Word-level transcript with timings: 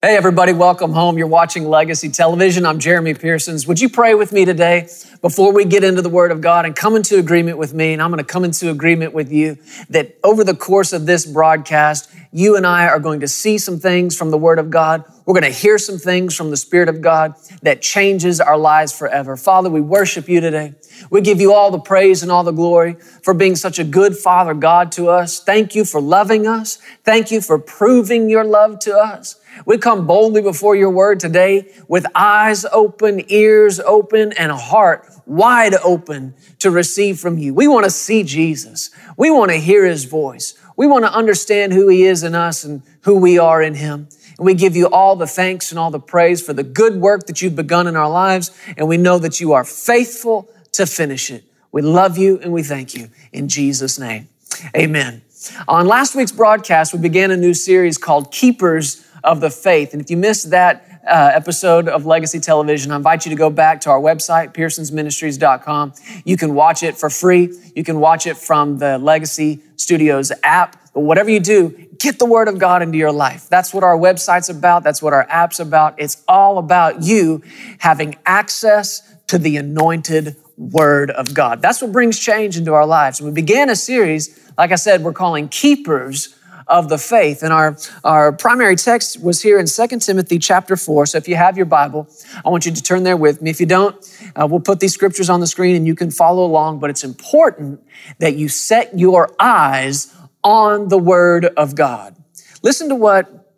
Hey, 0.00 0.16
everybody, 0.16 0.52
welcome 0.52 0.92
home. 0.92 1.18
You're 1.18 1.26
watching 1.26 1.68
Legacy 1.68 2.08
Television. 2.08 2.64
I'm 2.64 2.78
Jeremy 2.78 3.14
Pearsons. 3.14 3.66
Would 3.66 3.80
you 3.80 3.88
pray 3.88 4.14
with 4.14 4.32
me 4.32 4.44
today 4.44 4.86
before 5.22 5.52
we 5.52 5.64
get 5.64 5.82
into 5.82 6.02
the 6.02 6.08
Word 6.08 6.30
of 6.30 6.40
God 6.40 6.66
and 6.66 6.76
come 6.76 6.94
into 6.94 7.18
agreement 7.18 7.58
with 7.58 7.74
me? 7.74 7.94
And 7.94 8.00
I'm 8.00 8.12
going 8.12 8.24
to 8.24 8.32
come 8.32 8.44
into 8.44 8.70
agreement 8.70 9.12
with 9.12 9.32
you 9.32 9.58
that 9.90 10.16
over 10.22 10.44
the 10.44 10.54
course 10.54 10.92
of 10.92 11.06
this 11.06 11.26
broadcast, 11.26 12.14
you 12.30 12.54
and 12.54 12.64
I 12.64 12.86
are 12.86 13.00
going 13.00 13.18
to 13.20 13.26
see 13.26 13.58
some 13.58 13.80
things 13.80 14.16
from 14.16 14.30
the 14.30 14.38
Word 14.38 14.60
of 14.60 14.70
God. 14.70 15.02
We're 15.26 15.34
going 15.34 15.52
to 15.52 15.58
hear 15.58 15.78
some 15.78 15.98
things 15.98 16.36
from 16.36 16.50
the 16.50 16.56
Spirit 16.56 16.88
of 16.88 17.00
God 17.00 17.34
that 17.62 17.82
changes 17.82 18.40
our 18.40 18.56
lives 18.56 18.96
forever. 18.96 19.36
Father, 19.36 19.68
we 19.68 19.80
worship 19.80 20.28
you 20.28 20.40
today. 20.40 20.74
We 21.10 21.22
give 21.22 21.40
you 21.40 21.52
all 21.52 21.72
the 21.72 21.80
praise 21.80 22.22
and 22.22 22.30
all 22.30 22.44
the 22.44 22.52
glory 22.52 22.94
for 23.24 23.34
being 23.34 23.56
such 23.56 23.80
a 23.80 23.84
good 23.84 24.16
Father 24.16 24.54
God 24.54 24.92
to 24.92 25.08
us. 25.08 25.40
Thank 25.40 25.74
you 25.74 25.84
for 25.84 26.00
loving 26.00 26.46
us. 26.46 26.76
Thank 27.02 27.32
you 27.32 27.40
for 27.40 27.58
proving 27.58 28.30
your 28.30 28.44
love 28.44 28.78
to 28.80 28.96
us. 28.96 29.40
We 29.66 29.78
come 29.78 30.06
boldly 30.06 30.42
before 30.42 30.76
your 30.76 30.90
word 30.90 31.20
today 31.20 31.72
with 31.88 32.06
eyes 32.14 32.64
open, 32.72 33.24
ears 33.28 33.80
open, 33.80 34.32
and 34.32 34.52
a 34.52 34.56
heart 34.56 35.06
wide 35.26 35.74
open 35.74 36.34
to 36.58 36.70
receive 36.70 37.18
from 37.18 37.38
you. 37.38 37.54
We 37.54 37.68
want 37.68 37.84
to 37.84 37.90
see 37.90 38.22
Jesus. 38.22 38.90
We 39.16 39.30
want 39.30 39.50
to 39.50 39.58
hear 39.58 39.84
his 39.84 40.04
voice. 40.04 40.54
We 40.76 40.86
want 40.86 41.04
to 41.04 41.12
understand 41.12 41.72
who 41.72 41.88
he 41.88 42.04
is 42.04 42.22
in 42.22 42.34
us 42.34 42.64
and 42.64 42.82
who 43.02 43.18
we 43.18 43.38
are 43.38 43.62
in 43.62 43.74
him. 43.74 44.08
And 44.38 44.46
we 44.46 44.54
give 44.54 44.76
you 44.76 44.86
all 44.86 45.16
the 45.16 45.26
thanks 45.26 45.70
and 45.70 45.78
all 45.78 45.90
the 45.90 46.00
praise 46.00 46.40
for 46.40 46.52
the 46.52 46.62
good 46.62 46.96
work 46.96 47.26
that 47.26 47.42
you've 47.42 47.56
begun 47.56 47.86
in 47.86 47.96
our 47.96 48.08
lives. 48.08 48.56
And 48.76 48.88
we 48.88 48.96
know 48.96 49.18
that 49.18 49.40
you 49.40 49.52
are 49.52 49.64
faithful 49.64 50.48
to 50.72 50.86
finish 50.86 51.30
it. 51.30 51.44
We 51.72 51.82
love 51.82 52.16
you 52.16 52.38
and 52.38 52.52
we 52.52 52.62
thank 52.62 52.94
you 52.94 53.10
in 53.32 53.48
Jesus' 53.48 53.98
name. 53.98 54.28
Amen. 54.76 55.22
On 55.66 55.86
last 55.86 56.14
week's 56.14 56.32
broadcast, 56.32 56.92
we 56.92 56.98
began 56.98 57.30
a 57.30 57.36
new 57.36 57.54
series 57.54 57.98
called 57.98 58.32
Keepers 58.32 59.04
of 59.24 59.40
the 59.40 59.50
faith. 59.50 59.92
And 59.92 60.02
if 60.02 60.10
you 60.10 60.16
missed 60.16 60.50
that 60.50 61.02
uh, 61.06 61.30
episode 61.34 61.88
of 61.88 62.06
Legacy 62.06 62.40
Television, 62.40 62.92
I 62.92 62.96
invite 62.96 63.24
you 63.24 63.30
to 63.30 63.36
go 63.36 63.50
back 63.50 63.80
to 63.82 63.90
our 63.90 64.00
website, 64.00 64.54
pearsonsministries.com. 64.54 65.94
You 66.24 66.36
can 66.36 66.54
watch 66.54 66.82
it 66.82 66.96
for 66.96 67.10
free. 67.10 67.52
You 67.74 67.84
can 67.84 68.00
watch 68.00 68.26
it 68.26 68.36
from 68.36 68.78
the 68.78 68.98
Legacy 68.98 69.60
Studios 69.76 70.32
app. 70.42 70.92
But 70.92 71.00
whatever 71.00 71.30
you 71.30 71.40
do, 71.40 71.70
get 71.98 72.18
the 72.18 72.26
Word 72.26 72.48
of 72.48 72.58
God 72.58 72.82
into 72.82 72.98
your 72.98 73.12
life. 73.12 73.48
That's 73.48 73.72
what 73.72 73.84
our 73.84 73.96
website's 73.96 74.48
about. 74.48 74.84
That's 74.84 75.02
what 75.02 75.12
our 75.12 75.26
app's 75.28 75.60
about. 75.60 75.94
It's 75.98 76.22
all 76.28 76.58
about 76.58 77.02
you 77.02 77.42
having 77.78 78.16
access 78.26 79.02
to 79.28 79.38
the 79.38 79.56
anointed 79.56 80.36
Word 80.56 81.10
of 81.10 81.34
God. 81.34 81.62
That's 81.62 81.80
what 81.80 81.92
brings 81.92 82.18
change 82.18 82.56
into 82.56 82.74
our 82.74 82.86
lives. 82.86 83.20
And 83.20 83.28
we 83.28 83.34
began 83.34 83.70
a 83.70 83.76
series, 83.76 84.50
like 84.58 84.72
I 84.72 84.76
said, 84.76 85.02
we're 85.02 85.12
calling 85.12 85.48
Keepers 85.48 86.34
of 86.68 86.88
the 86.88 86.98
faith. 86.98 87.42
And 87.42 87.52
our, 87.52 87.76
our 88.04 88.32
primary 88.32 88.76
text 88.76 89.22
was 89.22 89.42
here 89.42 89.58
in 89.58 89.66
2 89.66 89.98
Timothy 90.00 90.38
chapter 90.38 90.76
4. 90.76 91.06
So 91.06 91.18
if 91.18 91.26
you 91.26 91.36
have 91.36 91.56
your 91.56 91.66
Bible, 91.66 92.08
I 92.44 92.50
want 92.50 92.66
you 92.66 92.72
to 92.72 92.82
turn 92.82 93.02
there 93.02 93.16
with 93.16 93.40
me. 93.40 93.50
If 93.50 93.60
you 93.60 93.66
don't, 93.66 93.96
uh, 94.36 94.46
we'll 94.46 94.60
put 94.60 94.80
these 94.80 94.94
scriptures 94.94 95.30
on 95.30 95.40
the 95.40 95.46
screen 95.46 95.76
and 95.76 95.86
you 95.86 95.94
can 95.94 96.10
follow 96.10 96.44
along. 96.44 96.78
But 96.78 96.90
it's 96.90 97.04
important 97.04 97.82
that 98.18 98.36
you 98.36 98.48
set 98.48 98.98
your 98.98 99.34
eyes 99.38 100.14
on 100.44 100.88
the 100.88 100.98
Word 100.98 101.46
of 101.46 101.74
God. 101.74 102.16
Listen 102.62 102.88
to 102.88 102.94
what 102.94 103.52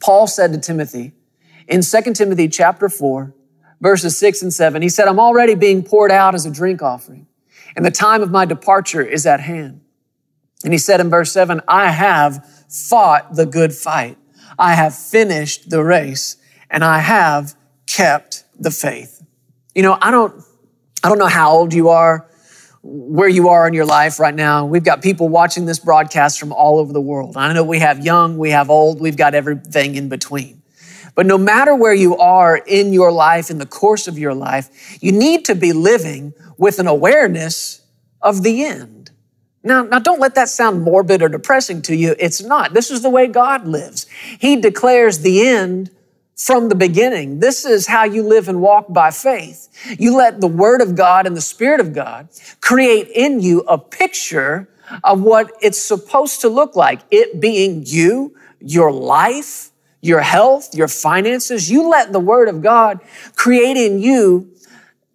Paul 0.00 0.26
said 0.26 0.52
to 0.52 0.58
Timothy 0.58 1.12
in 1.68 1.82
2 1.82 2.12
Timothy 2.14 2.48
chapter 2.48 2.88
4, 2.88 3.34
verses 3.80 4.16
6 4.18 4.42
and 4.42 4.52
7. 4.52 4.82
He 4.82 4.88
said, 4.88 5.08
I'm 5.08 5.20
already 5.20 5.54
being 5.54 5.82
poured 5.82 6.12
out 6.12 6.34
as 6.34 6.46
a 6.46 6.50
drink 6.50 6.82
offering, 6.82 7.26
and 7.74 7.84
the 7.84 7.90
time 7.90 8.22
of 8.22 8.30
my 8.30 8.44
departure 8.44 9.02
is 9.02 9.26
at 9.26 9.40
hand. 9.40 9.80
And 10.64 10.72
he 10.72 10.78
said 10.78 11.00
in 11.00 11.10
verse 11.10 11.32
7, 11.32 11.60
I 11.68 11.90
have 11.90 12.55
fought 12.68 13.34
the 13.34 13.46
good 13.46 13.72
fight. 13.72 14.18
I 14.58 14.74
have 14.74 14.94
finished 14.96 15.70
the 15.70 15.82
race 15.82 16.36
and 16.70 16.84
I 16.84 16.98
have 16.98 17.54
kept 17.86 18.44
the 18.58 18.70
faith. 18.70 19.22
You 19.74 19.82
know, 19.82 19.98
I 20.00 20.10
don't, 20.10 20.42
I 21.04 21.08
don't 21.08 21.18
know 21.18 21.26
how 21.26 21.52
old 21.52 21.74
you 21.74 21.90
are, 21.90 22.28
where 22.82 23.28
you 23.28 23.48
are 23.48 23.66
in 23.66 23.74
your 23.74 23.84
life 23.84 24.18
right 24.18 24.34
now. 24.34 24.64
We've 24.64 24.84
got 24.84 25.02
people 25.02 25.28
watching 25.28 25.66
this 25.66 25.78
broadcast 25.78 26.38
from 26.38 26.52
all 26.52 26.78
over 26.78 26.92
the 26.92 27.00
world. 27.00 27.36
I 27.36 27.52
know 27.52 27.64
we 27.64 27.80
have 27.80 28.04
young, 28.04 28.38
we 28.38 28.50
have 28.50 28.70
old, 28.70 29.00
we've 29.00 29.16
got 29.16 29.34
everything 29.34 29.96
in 29.96 30.08
between. 30.08 30.62
But 31.14 31.26
no 31.26 31.38
matter 31.38 31.74
where 31.74 31.94
you 31.94 32.16
are 32.18 32.56
in 32.56 32.92
your 32.92 33.10
life, 33.10 33.50
in 33.50 33.58
the 33.58 33.66
course 33.66 34.06
of 34.06 34.18
your 34.18 34.34
life, 34.34 34.98
you 35.02 35.12
need 35.12 35.44
to 35.46 35.54
be 35.54 35.72
living 35.72 36.34
with 36.58 36.78
an 36.78 36.86
awareness 36.86 37.80
of 38.20 38.42
the 38.42 38.64
end. 38.64 38.95
Now, 39.66 39.82
now 39.82 39.98
don't 39.98 40.20
let 40.20 40.36
that 40.36 40.48
sound 40.48 40.82
morbid 40.82 41.22
or 41.22 41.28
depressing 41.28 41.82
to 41.82 41.96
you. 41.96 42.14
It's 42.20 42.40
not. 42.40 42.72
This 42.72 42.88
is 42.88 43.02
the 43.02 43.10
way 43.10 43.26
God 43.26 43.66
lives. 43.66 44.06
He 44.38 44.54
declares 44.54 45.18
the 45.18 45.44
end 45.44 45.90
from 46.36 46.68
the 46.68 46.76
beginning. 46.76 47.40
This 47.40 47.64
is 47.64 47.88
how 47.88 48.04
you 48.04 48.22
live 48.22 48.48
and 48.48 48.60
walk 48.60 48.92
by 48.92 49.10
faith. 49.10 49.68
You 49.98 50.16
let 50.16 50.40
the 50.40 50.46
Word 50.46 50.82
of 50.82 50.94
God 50.94 51.26
and 51.26 51.36
the 51.36 51.40
Spirit 51.40 51.80
of 51.80 51.92
God 51.92 52.28
create 52.60 53.08
in 53.08 53.40
you 53.40 53.62
a 53.62 53.76
picture 53.76 54.68
of 55.02 55.22
what 55.22 55.50
it's 55.60 55.82
supposed 55.82 56.42
to 56.42 56.48
look 56.48 56.76
like. 56.76 57.00
It 57.10 57.40
being 57.40 57.82
you, 57.84 58.36
your 58.60 58.92
life, 58.92 59.72
your 60.00 60.20
health, 60.20 60.76
your 60.76 60.86
finances. 60.86 61.68
You 61.68 61.88
let 61.88 62.12
the 62.12 62.20
Word 62.20 62.48
of 62.48 62.62
God 62.62 63.00
create 63.34 63.76
in 63.76 63.98
you 63.98 64.52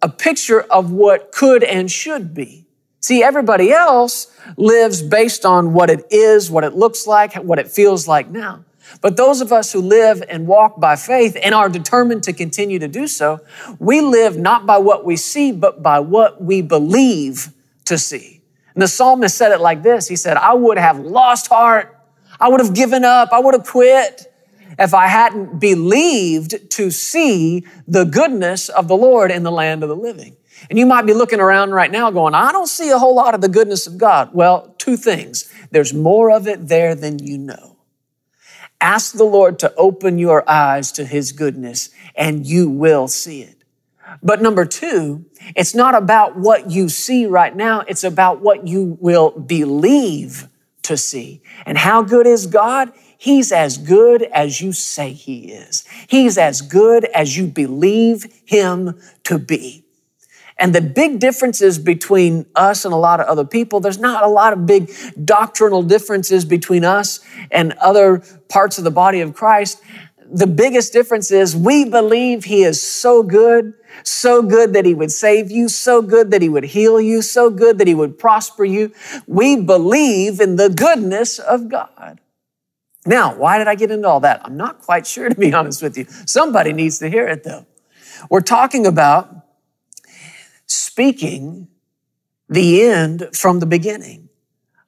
a 0.02 0.10
picture 0.10 0.60
of 0.60 0.92
what 0.92 1.32
could 1.32 1.64
and 1.64 1.90
should 1.90 2.34
be. 2.34 2.61
See, 3.02 3.22
everybody 3.24 3.72
else 3.72 4.28
lives 4.56 5.02
based 5.02 5.44
on 5.44 5.72
what 5.72 5.90
it 5.90 6.06
is, 6.10 6.50
what 6.52 6.62
it 6.62 6.74
looks 6.74 7.04
like, 7.04 7.34
what 7.34 7.58
it 7.58 7.66
feels 7.66 8.06
like 8.06 8.30
now. 8.30 8.64
But 9.00 9.16
those 9.16 9.40
of 9.40 9.52
us 9.52 9.72
who 9.72 9.80
live 9.80 10.22
and 10.28 10.46
walk 10.46 10.78
by 10.78 10.94
faith 10.94 11.36
and 11.42 11.52
are 11.52 11.68
determined 11.68 12.22
to 12.24 12.32
continue 12.32 12.78
to 12.78 12.86
do 12.86 13.08
so, 13.08 13.40
we 13.80 14.00
live 14.00 14.36
not 14.36 14.66
by 14.66 14.78
what 14.78 15.04
we 15.04 15.16
see, 15.16 15.50
but 15.50 15.82
by 15.82 15.98
what 15.98 16.42
we 16.42 16.62
believe 16.62 17.52
to 17.86 17.98
see. 17.98 18.40
And 18.74 18.82
the 18.82 18.88
psalmist 18.88 19.36
said 19.36 19.50
it 19.50 19.60
like 19.60 19.82
this 19.82 20.06
He 20.06 20.16
said, 20.16 20.36
I 20.36 20.54
would 20.54 20.78
have 20.78 21.00
lost 21.00 21.48
heart. 21.48 21.98
I 22.38 22.48
would 22.48 22.60
have 22.60 22.74
given 22.74 23.04
up. 23.04 23.30
I 23.32 23.40
would 23.40 23.54
have 23.54 23.66
quit 23.66 24.32
if 24.78 24.94
I 24.94 25.08
hadn't 25.08 25.58
believed 25.58 26.70
to 26.70 26.90
see 26.92 27.66
the 27.88 28.04
goodness 28.04 28.68
of 28.68 28.86
the 28.86 28.96
Lord 28.96 29.32
in 29.32 29.42
the 29.42 29.52
land 29.52 29.82
of 29.82 29.88
the 29.88 29.96
living. 29.96 30.36
And 30.70 30.78
you 30.78 30.86
might 30.86 31.06
be 31.06 31.14
looking 31.14 31.40
around 31.40 31.72
right 31.72 31.90
now 31.90 32.10
going, 32.10 32.34
I 32.34 32.52
don't 32.52 32.68
see 32.68 32.90
a 32.90 32.98
whole 32.98 33.14
lot 33.14 33.34
of 33.34 33.40
the 33.40 33.48
goodness 33.48 33.86
of 33.86 33.98
God. 33.98 34.30
Well, 34.32 34.74
two 34.78 34.96
things. 34.96 35.52
There's 35.70 35.94
more 35.94 36.30
of 36.30 36.46
it 36.46 36.68
there 36.68 36.94
than 36.94 37.18
you 37.18 37.38
know. 37.38 37.76
Ask 38.80 39.14
the 39.14 39.24
Lord 39.24 39.58
to 39.60 39.72
open 39.76 40.18
your 40.18 40.48
eyes 40.48 40.92
to 40.92 41.04
his 41.04 41.32
goodness 41.32 41.90
and 42.16 42.46
you 42.46 42.68
will 42.68 43.08
see 43.08 43.42
it. 43.42 43.62
But 44.22 44.42
number 44.42 44.64
two, 44.64 45.24
it's 45.56 45.74
not 45.74 45.94
about 45.94 46.36
what 46.36 46.70
you 46.70 46.88
see 46.88 47.26
right 47.26 47.54
now. 47.54 47.80
It's 47.80 48.04
about 48.04 48.40
what 48.40 48.66
you 48.66 48.98
will 49.00 49.30
believe 49.30 50.48
to 50.82 50.96
see. 50.96 51.42
And 51.64 51.78
how 51.78 52.02
good 52.02 52.26
is 52.26 52.46
God? 52.46 52.92
He's 53.16 53.52
as 53.52 53.78
good 53.78 54.22
as 54.24 54.60
you 54.60 54.72
say 54.72 55.12
he 55.12 55.52
is. 55.52 55.84
He's 56.08 56.36
as 56.36 56.60
good 56.60 57.04
as 57.04 57.36
you 57.36 57.46
believe 57.46 58.26
him 58.44 59.00
to 59.24 59.38
be. 59.38 59.81
And 60.62 60.72
the 60.72 60.80
big 60.80 61.18
differences 61.18 61.76
between 61.76 62.46
us 62.54 62.84
and 62.84 62.94
a 62.94 62.96
lot 62.96 63.18
of 63.18 63.26
other 63.26 63.44
people, 63.44 63.80
there's 63.80 63.98
not 63.98 64.22
a 64.22 64.28
lot 64.28 64.52
of 64.52 64.64
big 64.64 64.92
doctrinal 65.24 65.82
differences 65.82 66.44
between 66.44 66.84
us 66.84 67.18
and 67.50 67.72
other 67.80 68.22
parts 68.48 68.78
of 68.78 68.84
the 68.84 68.92
body 68.92 69.22
of 69.22 69.34
Christ. 69.34 69.82
The 70.32 70.46
biggest 70.46 70.92
difference 70.92 71.32
is 71.32 71.56
we 71.56 71.84
believe 71.84 72.44
He 72.44 72.62
is 72.62 72.80
so 72.80 73.24
good, 73.24 73.74
so 74.04 74.40
good 74.40 74.72
that 74.74 74.86
He 74.86 74.94
would 74.94 75.10
save 75.10 75.50
you, 75.50 75.68
so 75.68 76.00
good 76.00 76.30
that 76.30 76.42
He 76.42 76.48
would 76.48 76.62
heal 76.62 77.00
you, 77.00 77.22
so 77.22 77.50
good 77.50 77.78
that 77.78 77.88
He 77.88 77.94
would 77.94 78.16
prosper 78.16 78.64
you. 78.64 78.92
We 79.26 79.56
believe 79.56 80.40
in 80.40 80.54
the 80.54 80.68
goodness 80.68 81.40
of 81.40 81.68
God. 81.68 82.20
Now, 83.04 83.34
why 83.34 83.58
did 83.58 83.66
I 83.66 83.74
get 83.74 83.90
into 83.90 84.06
all 84.06 84.20
that? 84.20 84.40
I'm 84.44 84.56
not 84.56 84.78
quite 84.78 85.08
sure, 85.08 85.28
to 85.28 85.34
be 85.34 85.52
honest 85.52 85.82
with 85.82 85.98
you. 85.98 86.06
Somebody 86.24 86.72
needs 86.72 87.00
to 87.00 87.10
hear 87.10 87.26
it, 87.26 87.42
though. 87.42 87.66
We're 88.30 88.42
talking 88.42 88.86
about 88.86 89.41
speaking 90.72 91.68
the 92.48 92.82
end 92.82 93.28
from 93.34 93.60
the 93.60 93.66
beginning, 93.66 94.28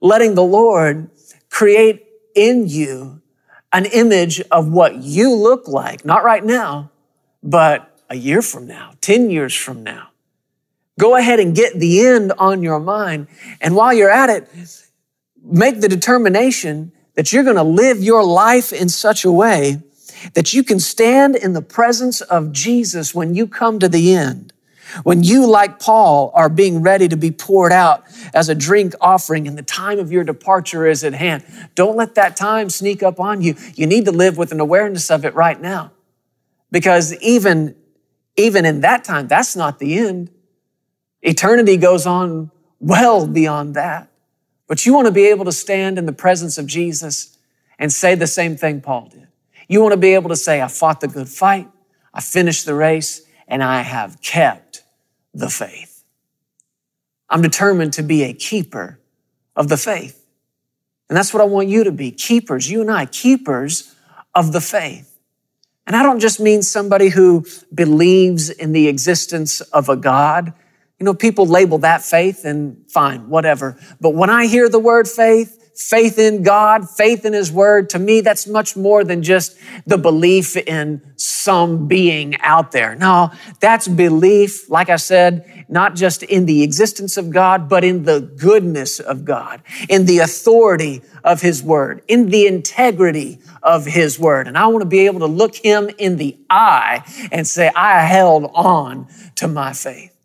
letting 0.00 0.34
the 0.34 0.42
Lord 0.42 1.10
create 1.50 2.06
in 2.34 2.66
you 2.66 3.22
an 3.72 3.86
image 3.86 4.40
of 4.50 4.68
what 4.68 4.96
you 4.96 5.34
look 5.34 5.66
like, 5.66 6.04
not 6.04 6.24
right 6.24 6.44
now, 6.44 6.90
but 7.42 8.00
a 8.08 8.16
year 8.16 8.42
from 8.42 8.66
now, 8.66 8.92
10 9.00 9.30
years 9.30 9.54
from 9.54 9.82
now. 9.82 10.08
Go 10.98 11.16
ahead 11.16 11.40
and 11.40 11.56
get 11.56 11.78
the 11.78 12.06
end 12.06 12.32
on 12.38 12.62
your 12.62 12.78
mind. 12.78 13.26
And 13.60 13.74
while 13.74 13.92
you're 13.92 14.10
at 14.10 14.30
it, 14.30 14.48
make 15.42 15.80
the 15.80 15.88
determination 15.88 16.92
that 17.14 17.32
you're 17.32 17.42
going 17.42 17.56
to 17.56 17.62
live 17.62 18.02
your 18.02 18.24
life 18.24 18.72
in 18.72 18.88
such 18.88 19.24
a 19.24 19.32
way 19.32 19.82
that 20.34 20.54
you 20.54 20.62
can 20.64 20.80
stand 20.80 21.36
in 21.36 21.52
the 21.52 21.62
presence 21.62 22.20
of 22.20 22.52
Jesus 22.52 23.14
when 23.14 23.34
you 23.34 23.46
come 23.46 23.78
to 23.78 23.88
the 23.88 24.14
end 24.14 24.53
When 25.02 25.22
you, 25.22 25.46
like 25.46 25.78
Paul, 25.78 26.30
are 26.34 26.48
being 26.48 26.82
ready 26.82 27.08
to 27.08 27.16
be 27.16 27.30
poured 27.30 27.72
out 27.72 28.04
as 28.32 28.48
a 28.48 28.54
drink 28.54 28.94
offering 29.00 29.48
and 29.48 29.58
the 29.58 29.62
time 29.62 29.98
of 29.98 30.12
your 30.12 30.24
departure 30.24 30.86
is 30.86 31.02
at 31.02 31.14
hand, 31.14 31.44
don't 31.74 31.96
let 31.96 32.14
that 32.14 32.36
time 32.36 32.70
sneak 32.70 33.02
up 33.02 33.18
on 33.18 33.42
you. 33.42 33.56
You 33.74 33.86
need 33.86 34.04
to 34.04 34.12
live 34.12 34.38
with 34.38 34.52
an 34.52 34.60
awareness 34.60 35.10
of 35.10 35.24
it 35.24 35.34
right 35.34 35.60
now. 35.60 35.92
Because 36.70 37.14
even, 37.20 37.74
even 38.36 38.64
in 38.64 38.80
that 38.82 39.04
time, 39.04 39.28
that's 39.28 39.56
not 39.56 39.78
the 39.78 39.98
end. 39.98 40.30
Eternity 41.22 41.76
goes 41.76 42.06
on 42.06 42.50
well 42.78 43.26
beyond 43.26 43.74
that. 43.74 44.10
But 44.66 44.86
you 44.86 44.94
want 44.94 45.06
to 45.06 45.12
be 45.12 45.26
able 45.26 45.44
to 45.44 45.52
stand 45.52 45.98
in 45.98 46.06
the 46.06 46.12
presence 46.12 46.58
of 46.58 46.66
Jesus 46.66 47.36
and 47.78 47.92
say 47.92 48.14
the 48.14 48.26
same 48.26 48.56
thing 48.56 48.80
Paul 48.80 49.08
did. 49.08 49.28
You 49.68 49.80
want 49.80 49.92
to 49.92 49.98
be 49.98 50.14
able 50.14 50.28
to 50.30 50.36
say, 50.36 50.60
I 50.60 50.68
fought 50.68 51.00
the 51.00 51.08
good 51.08 51.28
fight, 51.28 51.68
I 52.12 52.20
finished 52.20 52.66
the 52.66 52.74
race, 52.74 53.22
and 53.48 53.62
I 53.62 53.82
have 53.82 54.20
kept 54.20 54.73
the 55.34 55.50
faith. 55.50 56.04
I'm 57.28 57.42
determined 57.42 57.94
to 57.94 58.02
be 58.02 58.22
a 58.22 58.32
keeper 58.32 59.00
of 59.56 59.68
the 59.68 59.76
faith. 59.76 60.24
And 61.08 61.16
that's 61.16 61.34
what 61.34 61.40
I 61.40 61.46
want 61.46 61.68
you 61.68 61.84
to 61.84 61.92
be 61.92 62.10
keepers, 62.10 62.70
you 62.70 62.80
and 62.80 62.90
I, 62.90 63.06
keepers 63.06 63.94
of 64.34 64.52
the 64.52 64.60
faith. 64.60 65.18
And 65.86 65.94
I 65.94 66.02
don't 66.02 66.20
just 66.20 66.40
mean 66.40 66.62
somebody 66.62 67.08
who 67.08 67.44
believes 67.74 68.48
in 68.48 68.72
the 68.72 68.88
existence 68.88 69.60
of 69.60 69.88
a 69.88 69.96
God. 69.96 70.54
You 70.98 71.04
know, 71.04 71.14
people 71.14 71.46
label 71.46 71.78
that 71.78 72.02
faith 72.02 72.44
and 72.44 72.90
fine, 72.90 73.28
whatever. 73.28 73.78
But 74.00 74.10
when 74.10 74.30
I 74.30 74.46
hear 74.46 74.68
the 74.68 74.78
word 74.78 75.06
faith, 75.06 75.63
faith 75.74 76.18
in 76.18 76.42
God, 76.42 76.88
faith 76.88 77.24
in 77.24 77.32
His 77.32 77.50
Word, 77.50 77.90
to 77.90 77.98
me, 77.98 78.20
that's 78.20 78.46
much 78.46 78.76
more 78.76 79.04
than 79.04 79.22
just 79.22 79.58
the 79.86 79.98
belief 79.98 80.56
in 80.56 81.02
some 81.16 81.86
being 81.88 82.40
out 82.40 82.72
there. 82.72 82.94
No, 82.94 83.32
that's 83.60 83.88
belief, 83.88 84.70
like 84.70 84.88
I 84.88 84.96
said, 84.96 85.66
not 85.68 85.96
just 85.96 86.22
in 86.22 86.46
the 86.46 86.62
existence 86.62 87.16
of 87.16 87.30
God, 87.30 87.68
but 87.68 87.84
in 87.84 88.04
the 88.04 88.20
goodness 88.20 89.00
of 89.00 89.24
God, 89.24 89.62
in 89.88 90.06
the 90.06 90.18
authority 90.18 91.02
of 91.24 91.40
His 91.40 91.62
Word, 91.62 92.02
in 92.08 92.30
the 92.30 92.46
integrity 92.46 93.38
of 93.62 93.86
His 93.86 94.18
Word. 94.18 94.46
And 94.46 94.56
I 94.56 94.66
want 94.68 94.82
to 94.82 94.88
be 94.88 95.06
able 95.06 95.20
to 95.20 95.26
look 95.26 95.56
Him 95.56 95.90
in 95.98 96.16
the 96.16 96.36
eye 96.48 97.02
and 97.32 97.46
say, 97.46 97.70
I 97.74 98.02
held 98.02 98.50
on 98.54 99.08
to 99.36 99.48
my 99.48 99.72
faith. 99.72 100.16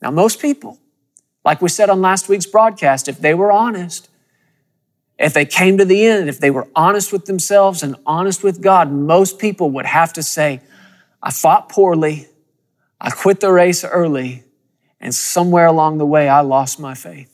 Now, 0.00 0.10
most 0.10 0.40
people, 0.40 0.78
like 1.44 1.60
we 1.60 1.68
said 1.68 1.90
on 1.90 2.00
last 2.00 2.28
week's 2.28 2.46
broadcast, 2.46 3.08
if 3.08 3.18
they 3.18 3.34
were 3.34 3.52
honest, 3.52 4.08
if 5.18 5.32
they 5.32 5.44
came 5.44 5.78
to 5.78 5.84
the 5.84 6.06
end, 6.06 6.28
if 6.28 6.40
they 6.40 6.50
were 6.50 6.68
honest 6.74 7.12
with 7.12 7.26
themselves 7.26 7.82
and 7.82 7.96
honest 8.04 8.42
with 8.42 8.60
God, 8.60 8.90
most 8.90 9.38
people 9.38 9.70
would 9.70 9.86
have 9.86 10.12
to 10.14 10.22
say, 10.22 10.60
I 11.22 11.30
fought 11.30 11.68
poorly, 11.68 12.26
I 13.00 13.10
quit 13.10 13.40
the 13.40 13.52
race 13.52 13.84
early, 13.84 14.44
and 15.00 15.14
somewhere 15.14 15.66
along 15.66 15.98
the 15.98 16.06
way, 16.06 16.28
I 16.28 16.40
lost 16.40 16.80
my 16.80 16.94
faith. 16.94 17.30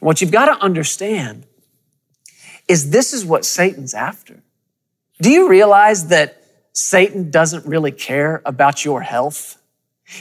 And 0.00 0.06
what 0.06 0.20
you've 0.20 0.32
got 0.32 0.46
to 0.46 0.62
understand 0.62 1.46
is 2.66 2.90
this 2.90 3.12
is 3.12 3.24
what 3.24 3.44
Satan's 3.44 3.94
after. 3.94 4.42
Do 5.20 5.30
you 5.30 5.48
realize 5.48 6.08
that 6.08 6.42
Satan 6.72 7.30
doesn't 7.30 7.66
really 7.66 7.92
care 7.92 8.42
about 8.44 8.84
your 8.84 9.02
health? 9.02 9.61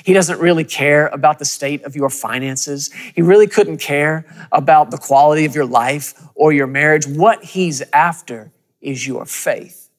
He 0.03 0.13
doesn't 0.13 0.39
really 0.39 0.63
care 0.63 1.07
about 1.07 1.39
the 1.39 1.45
state 1.45 1.83
of 1.83 1.95
your 1.95 2.09
finances. 2.09 2.91
He 3.15 3.21
really 3.21 3.47
couldn't 3.47 3.77
care 3.77 4.25
about 4.51 4.91
the 4.91 4.97
quality 4.97 5.45
of 5.45 5.55
your 5.55 5.65
life 5.65 6.13
or 6.35 6.53
your 6.53 6.67
marriage. 6.67 7.07
What 7.07 7.43
he's 7.43 7.81
after 7.93 8.51
is 8.79 9.05
your 9.05 9.25
faith. 9.25 9.89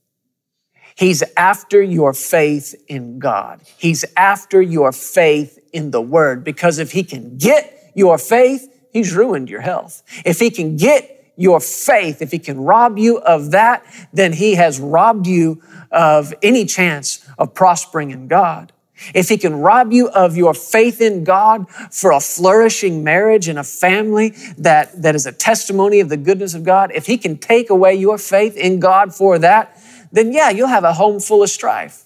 He's 0.95 1.23
after 1.37 1.81
your 1.83 2.13
faith 2.13 2.75
in 2.89 3.19
God. 3.19 3.63
He's 3.79 4.05
after 4.17 4.61
your 4.61 4.93
faith 4.93 5.59
in 5.73 5.91
the 5.91 6.03
Word 6.03 6.45
because 6.45 6.79
if 6.79 6.93
he 6.93 7.03
can 7.03 7.39
get 7.39 7.93
your 7.95 8.19
faith, 8.19 8.69
he's 8.93 9.15
ruined 9.15 9.49
your 9.49 9.61
health. 9.61 10.03
If 10.25 10.39
he 10.39 10.51
can 10.51 10.77
get 10.77 11.33
your 11.37 11.61
faith, 11.61 12.21
if 12.21 12.31
he 12.31 12.39
can 12.39 12.61
rob 12.61 12.99
you 12.99 13.19
of 13.19 13.53
that, 13.53 13.85
then 14.13 14.35
he 14.35 14.55
has 14.55 14.79
robbed 14.79 15.27
you 15.27 15.63
of 15.91 16.35
any 16.43 16.65
chance 16.65 17.27
of 17.39 17.55
prospering 17.55 18.11
in 18.11 18.29
God. 18.29 18.72
If 19.15 19.29
he 19.29 19.37
can 19.37 19.57
rob 19.57 19.93
you 19.93 20.09
of 20.11 20.37
your 20.37 20.55
faith 20.55 21.01
in 21.01 21.25
God 21.25 21.69
for 21.91 22.13
a 22.13 22.21
flourishing 22.21 23.05
marriage 23.05 23.49
and 23.49 23.59
a 23.59 23.65
family 23.65 24.31
that, 24.59 25.03
that 25.03 25.15
is 25.15 25.27
a 25.27 25.33
testimony 25.33 26.01
of 26.01 26.09
the 26.09 26.17
goodness 26.17 26.55
of 26.55 26.65
God, 26.65 26.93
if 26.95 27.07
he 27.07 27.19
can 27.19 27.39
take 27.39 27.71
away 27.71 27.95
your 27.95 28.19
faith 28.19 28.57
in 28.57 28.81
God 28.81 29.15
for 29.15 29.39
that, 29.39 29.79
then 30.13 30.33
yeah, 30.33 30.51
you'll 30.51 30.69
have 30.69 30.85
a 30.85 30.93
home 30.93 31.21
full 31.21 31.43
of 31.43 31.51
strife. 31.51 32.05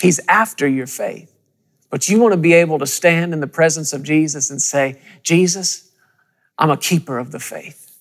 He's 0.00 0.20
after 0.28 0.68
your 0.68 0.86
faith. 0.86 1.34
But 1.90 2.08
you 2.08 2.20
want 2.20 2.32
to 2.32 2.38
be 2.38 2.52
able 2.52 2.78
to 2.78 2.86
stand 2.86 3.32
in 3.32 3.40
the 3.40 3.46
presence 3.46 3.92
of 3.92 4.02
Jesus 4.02 4.50
and 4.50 4.60
say, 4.60 5.00
Jesus, 5.22 5.90
I'm 6.58 6.70
a 6.70 6.76
keeper 6.76 7.18
of 7.18 7.32
the 7.32 7.40
faith. 7.40 7.98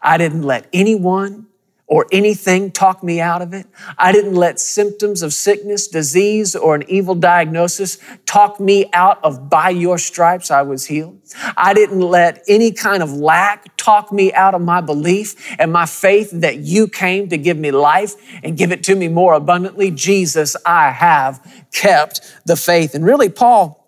I 0.00 0.18
didn't 0.18 0.42
let 0.42 0.68
anyone 0.72 1.46
or 1.86 2.06
anything 2.10 2.70
talk 2.70 3.02
me 3.02 3.20
out 3.20 3.42
of 3.42 3.52
it. 3.52 3.66
I 3.98 4.10
didn't 4.10 4.34
let 4.34 4.58
symptoms 4.58 5.22
of 5.22 5.34
sickness, 5.34 5.86
disease, 5.86 6.56
or 6.56 6.74
an 6.74 6.84
evil 6.88 7.14
diagnosis 7.14 7.98
talk 8.24 8.58
me 8.58 8.86
out 8.94 9.22
of 9.22 9.50
by 9.50 9.68
your 9.68 9.98
stripes 9.98 10.50
I 10.50 10.62
was 10.62 10.86
healed. 10.86 11.20
I 11.56 11.74
didn't 11.74 12.00
let 12.00 12.42
any 12.48 12.72
kind 12.72 13.02
of 13.02 13.12
lack 13.12 13.76
talk 13.76 14.12
me 14.12 14.32
out 14.32 14.54
of 14.54 14.62
my 14.62 14.80
belief 14.80 15.54
and 15.58 15.72
my 15.72 15.84
faith 15.84 16.30
that 16.32 16.58
you 16.58 16.88
came 16.88 17.28
to 17.28 17.36
give 17.36 17.58
me 17.58 17.70
life 17.70 18.14
and 18.42 18.56
give 18.56 18.72
it 18.72 18.82
to 18.84 18.94
me 18.94 19.08
more 19.08 19.34
abundantly. 19.34 19.90
Jesus, 19.90 20.56
I 20.64 20.90
have 20.90 21.66
kept 21.70 22.20
the 22.46 22.56
faith. 22.56 22.94
And 22.94 23.04
really, 23.04 23.28
Paul 23.28 23.84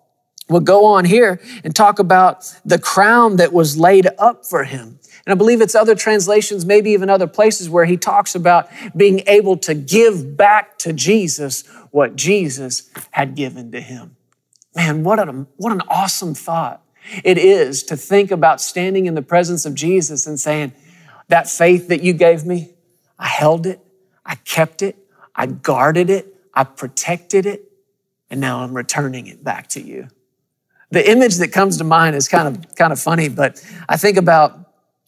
would 0.49 0.65
go 0.65 0.85
on 0.85 1.05
here 1.07 1.41
and 1.65 1.75
talk 1.75 1.99
about 1.99 2.53
the 2.65 2.79
crown 2.79 3.37
that 3.37 3.53
was 3.53 3.79
laid 3.79 4.07
up 4.19 4.45
for 4.45 4.65
him. 4.65 4.99
And 5.26 5.32
I 5.32 5.34
believe 5.34 5.61
it's 5.61 5.75
other 5.75 5.94
translations, 5.94 6.64
maybe 6.64 6.90
even 6.90 7.11
other 7.11 7.26
places 7.26 7.69
where 7.69 7.84
he 7.84 7.96
talks 7.96 8.34
about 8.34 8.69
being 8.96 9.23
able 9.26 9.56
to 9.58 9.75
give 9.75 10.37
back 10.37 10.78
to 10.78 10.93
Jesus 10.93 11.64
what 11.90 12.17
Jesus 12.17 12.88
had 13.11 13.34
given 13.34 13.73
to 13.73 13.81
him. 13.81 14.17
Man, 14.75 15.02
what 15.02 15.19
an, 15.19 15.49
what 15.56 15.73
an 15.73 15.82
awesome 15.88 16.34
thought 16.34 16.82
it 17.25 17.38
is 17.38 17.82
to 17.84 17.96
think 17.96 18.31
about 18.31 18.61
standing 18.61 19.06
in 19.06 19.14
the 19.14 19.23
presence 19.23 19.64
of 19.67 19.75
Jesus 19.75 20.26
and 20.26 20.38
saying, 20.38 20.73
that 21.28 21.49
faith 21.49 21.88
that 21.88 22.02
you 22.02 22.12
gave 22.12 22.44
me, 22.44 22.70
I 23.19 23.26
held 23.26 23.67
it, 23.67 23.81
I 24.25 24.37
kept 24.37 24.82
it, 24.82 24.96
I 25.34 25.46
guarded 25.46 26.11
it, 26.11 26.34
I 26.55 26.64
protected 26.64 27.46
it, 27.46 27.70
and 28.31 28.40
now 28.40 28.61
I'm 28.62 28.75
returning 28.75 29.26
it 29.26 29.43
back 29.43 29.69
to 29.70 29.81
you. 29.81 30.08
The 30.90 31.08
image 31.11 31.37
that 31.37 31.49
comes 31.49 31.78
to 31.78 31.84
mind 31.84 32.17
is 32.17 32.28
kind 32.28 32.49
of, 32.49 32.76
kind 32.76 32.93
of 32.93 33.00
funny, 33.00 33.28
but 33.28 33.64
I 33.88 33.96
think 33.96 34.17
about 34.17 34.66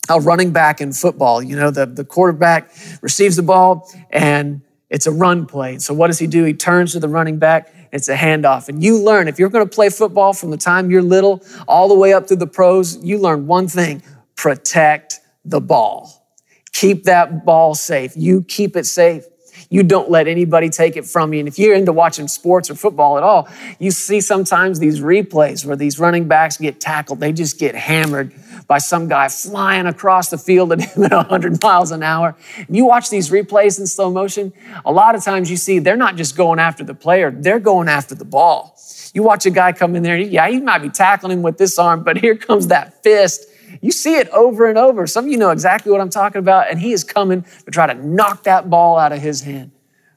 a 0.09 0.21
running 0.21 0.53
back 0.53 0.81
in 0.81 0.93
football. 0.93 1.43
You 1.43 1.57
know, 1.57 1.71
the, 1.71 1.87
the 1.87 2.05
quarterback 2.05 2.71
receives 3.03 3.37
the 3.37 3.43
ball 3.43 3.91
and 4.11 4.63
it's 4.91 5.07
a 5.07 5.13
run 5.13 5.47
play. 5.47 5.79
So 5.79 5.93
what 5.93 6.07
does 6.07 6.19
he 6.19 6.27
do? 6.27 6.45
He 6.45 6.55
turns 6.55 6.93
to 6.93 7.01
the 7.01 7.09
running 7.09 7.39
back. 7.39 7.75
It's 7.93 8.09
a 8.09 8.17
handoff. 8.17 8.69
And 8.69 8.83
you 8.83 9.03
learn, 9.03 9.29
if 9.29 9.39
you're 9.39 9.49
going 9.49 9.67
to 9.67 9.75
play 9.75 9.91
football 9.91 10.33
from 10.33 10.51
the 10.51 10.57
time 10.57 10.91
you're 10.91 11.03
little 11.03 11.43
all 11.67 11.89
the 11.89 11.95
way 11.95 12.13
up 12.13 12.27
to 12.29 12.37
the 12.37 12.47
pros, 12.47 13.03
you 13.05 13.19
learn 13.19 13.47
one 13.47 13.69
thing, 13.69 14.03
protect 14.37 15.21
the 15.45 15.61
ball. 15.61 16.27
Keep 16.73 17.05
that 17.05 17.45
ball 17.45 17.75
safe. 17.75 18.13
You 18.17 18.45
keep 18.45 18.77
it 18.77 18.87
safe. 18.87 19.25
You 19.71 19.83
don't 19.83 20.11
let 20.11 20.29
anybody 20.29 20.71
take 20.71 20.97
it 20.97 21.05
from 21.05 21.33
you. 21.33 21.41
And 21.41 21.49
if 21.49 21.59
you're 21.59 21.75
into 21.75 21.93
watching 21.93 22.29
sports 22.29 22.71
or 22.71 22.75
football 22.75 23.19
at 23.19 23.25
all, 23.25 23.49
you 23.79 23.91
see 23.91 24.21
sometimes 24.21 24.79
these 24.79 25.01
replays 25.01 25.67
where 25.67 25.77
these 25.77 25.99
running 25.99 26.29
backs 26.29 26.57
get 26.57 26.81
tackled. 26.81 27.21
They 27.21 27.33
just 27.33 27.59
get 27.59 27.75
hammered 27.75 28.33
by 28.69 28.79
some 28.79 29.09
guy 29.09 29.29
flying 29.29 29.87
across 29.87 30.31
the 30.31 30.39
field 30.39 30.71
at 30.73 30.81
him 30.81 31.03
at 31.03 31.13
100 31.13 31.61
miles 31.61 31.91
an 31.91 32.05
hour. 32.05 32.37
And 32.57 32.77
you 32.77 32.85
watch 32.85 33.11
these 33.11 33.31
replays 33.31 33.81
in 33.81 33.87
slow 33.89 34.11
motion, 34.11 34.53
a 34.85 34.93
lot 34.93 35.17
of 35.17 35.25
times 35.25 35.51
you 35.51 35.57
see 35.57 35.81
they're 35.81 35.97
not 35.97 36.15
just 36.15 36.37
going 36.37 36.61
after 36.61 36.85
the 36.85 36.95
player, 36.95 37.33
they're 37.33 37.59
going 37.59 37.89
after 37.89 38.15
the 38.15 38.25
ball. 38.25 38.79
You 39.13 39.25
watch 39.25 39.47
a 39.47 39.51
guy 39.51 39.73
come 39.73 39.97
in 39.97 40.05
there, 40.05 40.17
yeah, 40.17 40.49
he 40.49 40.61
might 40.61 40.83
be 40.83 40.91
tackling 40.91 41.39
him 41.39 41.43
with 41.43 41.59
this 41.59 41.79
arm, 41.79 42.05
but 42.05 42.19
here 42.19 42.37
comes 42.37 42.69
that 42.69 43.03
fist 43.03 43.47
you 43.81 43.93
see 43.93 44.17
it 44.17 44.29
over 44.31 44.69
and 44.69 44.79
over. 44.79 45.07
Some 45.07 45.27
of 45.27 45.31
you 45.31 45.37
know 45.37 45.51
exactly 45.51 45.93
what 45.93 46.01
I'm 46.01 46.11
talking 46.11 46.39
about, 46.39 46.71
and 46.71 46.81
he 46.81 46.93
is 46.93 47.05
coming 47.05 47.45
to 47.65 47.71
try 47.71 47.87
to 47.87 47.95
knock 47.95 48.45
that 48.45 48.71
ball 48.71 48.99
out 48.99 49.13
of 49.13 49.21
his 49.21 49.43
hand. 49.43 49.73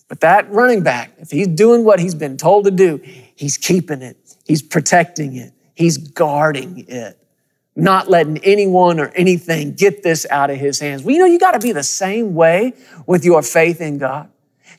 But 0.08 0.22
that 0.22 0.51
running 0.51 0.84
back, 0.84 1.12
if 1.20 1.31
he's 1.31 1.48
doing 1.48 1.84
what 1.84 2.00
he's 2.00 2.15
been 2.15 2.38
told 2.38 2.65
to 2.65 2.72
do, 2.72 3.00
he's 3.36 3.58
keeping 3.58 4.01
it, 4.01 4.17
he's 4.46 4.62
protecting 4.62 5.36
it, 5.36 5.53
he's 5.75 5.98
guarding 5.98 6.86
it, 6.88 7.17
not 7.75 8.10
letting 8.10 8.38
anyone 8.40 9.00
or 9.00 9.08
anything 9.10 9.74
get 9.74 10.04
this 10.04 10.25
out 10.30 10.50
of 10.50 10.58
his 10.58 10.80
hands. 10.80 11.04
Well, 11.04 11.16
you 11.16 11.20
know, 11.20 11.25
you 11.25 11.40
got 11.40 11.51
to 11.51 11.60
be 11.60 11.72
the 11.72 11.84
same 11.84 12.36
way 12.36 12.74
with 13.06 13.24
your 13.24 13.42
faith 13.42 13.80
in 13.80 13.98
God. 13.98 14.30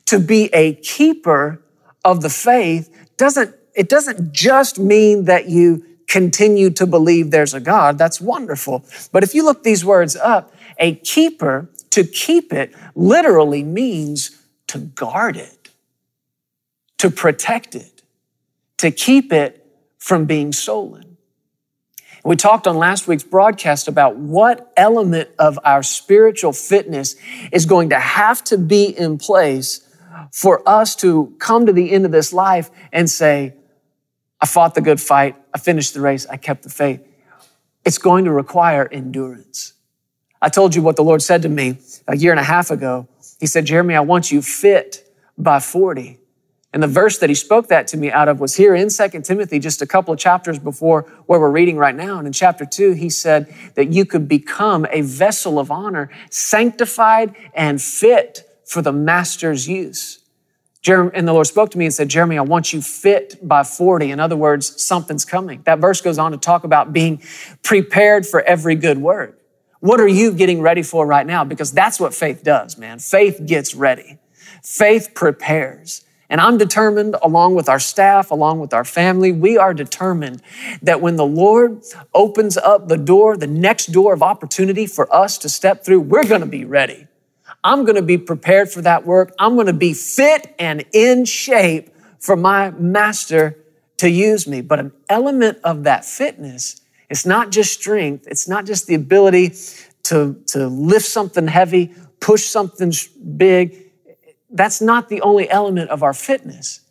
To 0.07 0.19
be 0.19 0.49
a 0.53 0.75
keeper 0.75 1.61
of 2.05 2.21
the 2.21 2.29
faith 2.29 2.93
doesn't, 3.17 3.55
it 3.75 3.89
doesn't 3.89 4.31
just 4.31 4.77
mean 4.77 5.25
that 5.25 5.49
you 5.49 5.85
continue 6.07 6.69
to 6.69 6.85
believe 6.85 7.31
there's 7.31 7.53
a 7.53 7.59
God, 7.59 7.97
that's 7.97 8.21
wonderful. 8.21 8.85
But 9.11 9.23
if 9.23 9.33
you 9.33 9.43
look 9.43 9.63
these 9.63 9.83
words 9.83 10.15
up, 10.15 10.53
a 10.77 10.95
keeper, 10.95 11.69
to 11.91 12.03
keep 12.03 12.51
it, 12.53 12.73
literally 12.95 13.63
means 13.63 14.39
to 14.67 14.79
guard 14.79 15.37
it, 15.37 15.69
to 16.97 17.09
protect 17.09 17.75
it, 17.75 18.01
to 18.77 18.91
keep 18.91 19.31
it 19.31 19.65
from 19.97 20.25
being 20.25 20.51
stolen. 20.51 21.12
We 22.25 22.37
talked 22.37 22.67
on 22.67 22.77
last 22.77 23.05
week's 23.07 23.23
broadcast 23.23 23.89
about 23.89 24.15
what 24.15 24.71
element 24.77 25.29
of 25.37 25.59
our 25.65 25.83
spiritual 25.83 26.53
fitness 26.53 27.17
is 27.51 27.65
going 27.65 27.89
to 27.89 27.99
have 27.99 28.41
to 28.45 28.57
be 28.57 28.85
in 28.85 29.17
place 29.17 29.85
for 30.31 30.67
us 30.67 30.95
to 30.97 31.35
come 31.39 31.65
to 31.65 31.73
the 31.73 31.91
end 31.91 32.05
of 32.05 32.11
this 32.11 32.31
life 32.31 32.71
and 32.93 33.09
say, 33.09 33.53
I 34.39 34.45
fought 34.45 34.73
the 34.73 34.81
good 34.81 35.01
fight, 35.01 35.35
I 35.53 35.57
finished 35.57 35.93
the 35.93 36.01
race, 36.01 36.25
I 36.27 36.37
kept 36.37 36.63
the 36.63 36.69
faith. 36.69 37.05
It's 37.83 37.97
going 37.97 38.23
to 38.25 38.31
require 38.31 38.87
endurance. 38.89 39.73
I 40.41 40.47
told 40.47 40.75
you 40.75 40.81
what 40.81 40.95
the 40.95 41.03
Lord 41.03 41.21
said 41.21 41.41
to 41.41 41.49
me 41.49 41.77
a 42.07 42.15
year 42.15 42.31
and 42.31 42.39
a 42.39 42.43
half 42.43 42.71
ago. 42.71 43.07
He 43.39 43.47
said, 43.47 43.65
Jeremy, 43.65 43.95
I 43.95 44.01
want 44.01 44.31
you 44.31 44.41
fit 44.41 45.09
by 45.37 45.59
40. 45.59 46.19
And 46.73 46.81
the 46.81 46.87
verse 46.87 47.19
that 47.19 47.29
he 47.29 47.35
spoke 47.35 47.67
that 47.67 47.87
to 47.89 47.97
me 47.97 48.11
out 48.11 48.27
of 48.27 48.39
was 48.39 48.55
here 48.55 48.73
in 48.73 48.89
2 48.89 49.21
Timothy, 49.21 49.59
just 49.59 49.81
a 49.83 49.85
couple 49.85 50.11
of 50.11 50.19
chapters 50.19 50.57
before 50.57 51.03
where 51.27 51.39
we're 51.39 51.51
reading 51.51 51.77
right 51.77 51.95
now. 51.95 52.17
And 52.17 52.25
in 52.25 52.33
chapter 52.33 52.65
2, 52.65 52.93
he 52.93 53.11
said 53.11 53.53
that 53.75 53.93
you 53.93 54.05
could 54.05 54.27
become 54.27 54.87
a 54.89 55.01
vessel 55.01 55.59
of 55.59 55.69
honor, 55.69 56.09
sanctified 56.31 57.35
and 57.53 57.79
fit 57.79 58.41
for 58.65 58.81
the 58.81 58.91
master's 58.91 59.67
use. 59.67 60.19
And 60.85 61.27
the 61.27 61.31
Lord 61.31 61.47
spoke 61.47 61.69
to 61.71 61.77
me 61.77 61.85
and 61.85 61.93
said, 61.93 62.09
Jeremy, 62.09 62.37
I 62.37 62.41
want 62.41 62.73
you 62.73 62.81
fit 62.81 63.37
by 63.41 63.63
40. 63.63 64.11
In 64.11 64.19
other 64.19 64.35
words, 64.35 64.83
something's 64.83 65.23
coming. 65.23 65.61
That 65.63 65.79
verse 65.79 66.01
goes 66.01 66.17
on 66.17 66.31
to 66.31 66.37
talk 66.37 66.65
about 66.65 66.91
being 66.91 67.21
prepared 67.61 68.25
for 68.25 68.41
every 68.41 68.75
good 68.75 68.97
work. 68.97 69.39
What 69.79 70.01
are 70.01 70.07
you 70.07 70.33
getting 70.33 70.59
ready 70.61 70.81
for 70.81 71.05
right 71.05 71.25
now? 71.25 71.43
Because 71.43 71.71
that's 71.71 71.99
what 71.99 72.13
faith 72.13 72.43
does, 72.43 72.77
man. 72.77 72.99
Faith 72.99 73.41
gets 73.45 73.75
ready. 73.75 74.17
Faith 74.63 75.11
prepares. 75.13 76.03
And 76.33 76.41
I'm 76.41 76.57
determined, 76.57 77.15
along 77.21 77.53
with 77.53 77.69
our 77.69 77.79
staff, 77.79 78.31
along 78.31 78.59
with 78.59 78.73
our 78.73 78.83
family, 78.83 79.31
we 79.31 79.55
are 79.55 79.71
determined 79.71 80.41
that 80.81 80.99
when 80.99 81.15
the 81.15 81.27
Lord 81.27 81.83
opens 82.11 82.57
up 82.57 82.87
the 82.87 82.97
door, 82.97 83.37
the 83.37 83.45
next 83.45 83.91
door 83.91 84.15
of 84.15 84.23
opportunity 84.23 84.87
for 84.87 85.13
us 85.13 85.37
to 85.37 85.47
step 85.47 85.85
through, 85.85 85.99
we're 85.99 86.23
going 86.23 86.41
to 86.41 86.47
be 86.47 86.65
ready. 86.65 87.05
I'm 87.63 87.83
going 87.83 87.97
to 87.97 88.01
be 88.01 88.17
prepared 88.17 88.71
for 88.71 88.81
that 88.81 89.05
work. 89.05 89.31
I'm 89.37 89.53
going 89.53 89.67
to 89.67 89.73
be 89.73 89.93
fit 89.93 90.55
and 90.57 90.83
in 90.91 91.25
shape 91.25 91.91
for 92.17 92.35
my 92.35 92.71
master 92.71 93.63
to 93.97 94.09
use 94.09 94.47
me. 94.47 94.61
But 94.61 94.79
an 94.79 94.91
element 95.09 95.59
of 95.63 95.83
that 95.83 96.03
fitness, 96.03 96.81
it's 97.11 97.27
not 97.27 97.51
just 97.51 97.79
strength. 97.79 98.25
It's 98.25 98.47
not 98.47 98.65
just 98.65 98.87
the 98.87 98.95
ability 98.95 99.53
to, 100.05 100.41
to 100.47 100.65
lift 100.67 101.05
something 101.05 101.45
heavy, 101.45 101.93
push 102.19 102.45
something 102.45 102.91
big 103.37 103.82
that's 104.53 104.79
not 104.81 105.09
the 105.09 105.19
only 105.21 105.49
element 105.49 105.89
of 105.89 106.03
our 106.03 106.13
fitness. 106.13 106.81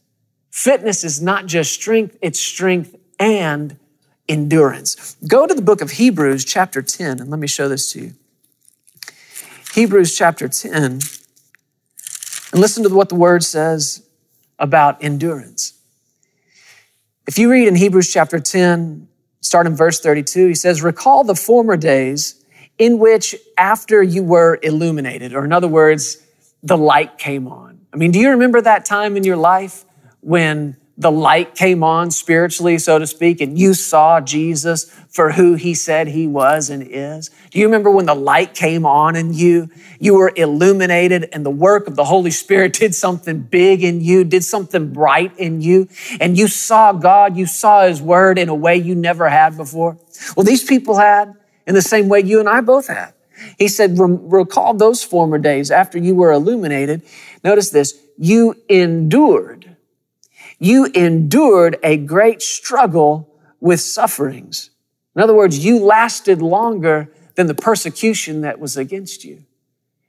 Fitness 0.50 1.04
is 1.04 1.22
not 1.22 1.46
just 1.46 1.72
strength, 1.72 2.18
it's 2.20 2.38
strength 2.38 2.94
and 3.18 3.78
endurance. 4.28 5.16
Go 5.26 5.46
to 5.46 5.54
the 5.54 5.62
book 5.62 5.80
of 5.80 5.92
Hebrews, 5.92 6.44
chapter 6.44 6.82
10, 6.82 7.20
and 7.20 7.30
let 7.30 7.38
me 7.38 7.46
show 7.46 7.68
this 7.68 7.92
to 7.92 8.00
you. 8.00 8.14
Hebrews 9.74 10.14
chapter 10.14 10.48
10, 10.48 10.74
and 10.74 11.02
listen 12.52 12.82
to 12.82 12.94
what 12.94 13.08
the 13.08 13.14
word 13.14 13.42
says 13.42 14.06
about 14.58 15.02
endurance. 15.02 15.72
If 17.26 17.38
you 17.38 17.50
read 17.50 17.68
in 17.68 17.76
Hebrews 17.76 18.12
chapter 18.12 18.38
10, 18.38 19.08
start 19.40 19.66
in 19.66 19.76
verse 19.76 20.00
32, 20.00 20.48
he 20.48 20.54
says, 20.54 20.82
Recall 20.82 21.24
the 21.24 21.34
former 21.34 21.76
days 21.76 22.44
in 22.78 22.98
which, 22.98 23.34
after 23.56 24.02
you 24.02 24.22
were 24.22 24.58
illuminated, 24.62 25.32
or 25.34 25.44
in 25.44 25.52
other 25.52 25.68
words, 25.68 26.18
the 26.62 26.76
light 26.76 27.18
came 27.18 27.48
on. 27.48 27.80
I 27.92 27.96
mean, 27.96 28.10
do 28.10 28.18
you 28.18 28.30
remember 28.30 28.60
that 28.60 28.84
time 28.84 29.16
in 29.16 29.24
your 29.24 29.36
life 29.36 29.84
when 30.20 30.76
the 30.96 31.10
light 31.10 31.54
came 31.54 31.82
on 31.82 32.10
spiritually, 32.10 32.78
so 32.78 32.98
to 32.98 33.06
speak, 33.06 33.40
and 33.40 33.58
you 33.58 33.74
saw 33.74 34.20
Jesus 34.20 34.84
for 35.08 35.32
who 35.32 35.54
he 35.54 35.74
said 35.74 36.08
he 36.08 36.26
was 36.26 36.70
and 36.70 36.82
is? 36.82 37.30
Do 37.50 37.58
you 37.58 37.66
remember 37.66 37.90
when 37.90 38.06
the 38.06 38.14
light 38.14 38.54
came 38.54 38.86
on 38.86 39.16
in 39.16 39.34
you? 39.34 39.68
You 39.98 40.14
were 40.14 40.32
illuminated 40.36 41.28
and 41.32 41.44
the 41.44 41.50
work 41.50 41.86
of 41.86 41.96
the 41.96 42.04
Holy 42.04 42.30
Spirit 42.30 42.72
did 42.78 42.94
something 42.94 43.40
big 43.40 43.82
in 43.82 44.00
you, 44.00 44.24
did 44.24 44.44
something 44.44 44.92
bright 44.92 45.36
in 45.38 45.60
you, 45.60 45.88
and 46.20 46.38
you 46.38 46.46
saw 46.46 46.92
God, 46.92 47.36
you 47.36 47.46
saw 47.46 47.86
his 47.86 48.00
word 48.00 48.38
in 48.38 48.48
a 48.48 48.54
way 48.54 48.76
you 48.76 48.94
never 48.94 49.28
had 49.28 49.56
before? 49.56 49.98
Well, 50.36 50.44
these 50.44 50.64
people 50.64 50.96
had 50.96 51.34
in 51.66 51.74
the 51.74 51.82
same 51.82 52.08
way 52.08 52.20
you 52.20 52.38
and 52.38 52.48
I 52.48 52.60
both 52.60 52.86
had. 52.86 53.14
He 53.58 53.68
said, 53.68 53.98
recall 53.98 54.74
those 54.74 55.02
former 55.02 55.38
days 55.38 55.70
after 55.70 55.98
you 55.98 56.14
were 56.14 56.32
illuminated. 56.32 57.02
Notice 57.44 57.70
this, 57.70 57.98
you 58.18 58.54
endured. 58.68 59.76
You 60.58 60.86
endured 60.86 61.78
a 61.82 61.96
great 61.96 62.42
struggle 62.42 63.28
with 63.60 63.80
sufferings. 63.80 64.70
In 65.14 65.22
other 65.22 65.34
words, 65.34 65.64
you 65.64 65.78
lasted 65.78 66.40
longer 66.40 67.12
than 67.34 67.46
the 67.46 67.54
persecution 67.54 68.42
that 68.42 68.58
was 68.58 68.76
against 68.76 69.24
you. 69.24 69.44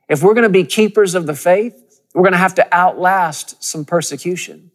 If 0.10 0.22
we're 0.22 0.34
going 0.34 0.44
to 0.44 0.50
be 0.50 0.64
keepers 0.64 1.16
of 1.16 1.26
the 1.26 1.36
faith, 1.36 2.02
we're 2.14 2.24
going 2.24 2.34
to 2.34 2.38
have 2.38 2.56
to 2.56 2.68
outlast 2.76 3.64
some 3.64 3.86
persecution. 3.86 4.72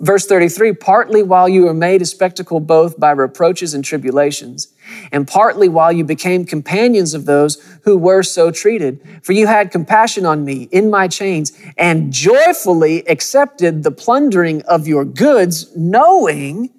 Verse 0.00 0.26
33 0.26 0.72
partly 0.74 1.22
while 1.22 1.48
you 1.48 1.64
were 1.64 1.74
made 1.74 2.02
a 2.02 2.06
spectacle 2.06 2.60
both 2.60 2.98
by 2.98 3.10
reproaches 3.10 3.74
and 3.74 3.84
tribulations, 3.84 4.68
and 5.12 5.26
partly 5.26 5.68
while 5.68 5.92
you 5.92 6.04
became 6.04 6.44
companions 6.44 7.14
of 7.14 7.24
those 7.24 7.62
who 7.84 7.96
were 7.96 8.22
so 8.22 8.50
treated. 8.50 9.00
For 9.22 9.32
you 9.32 9.46
had 9.46 9.70
compassion 9.70 10.26
on 10.26 10.44
me 10.44 10.68
in 10.70 10.90
my 10.90 11.08
chains, 11.08 11.52
and 11.78 12.12
joyfully 12.12 13.06
accepted 13.08 13.82
the 13.82 13.90
plundering 13.90 14.62
of 14.62 14.86
your 14.86 15.04
goods, 15.04 15.74
knowing, 15.76 16.70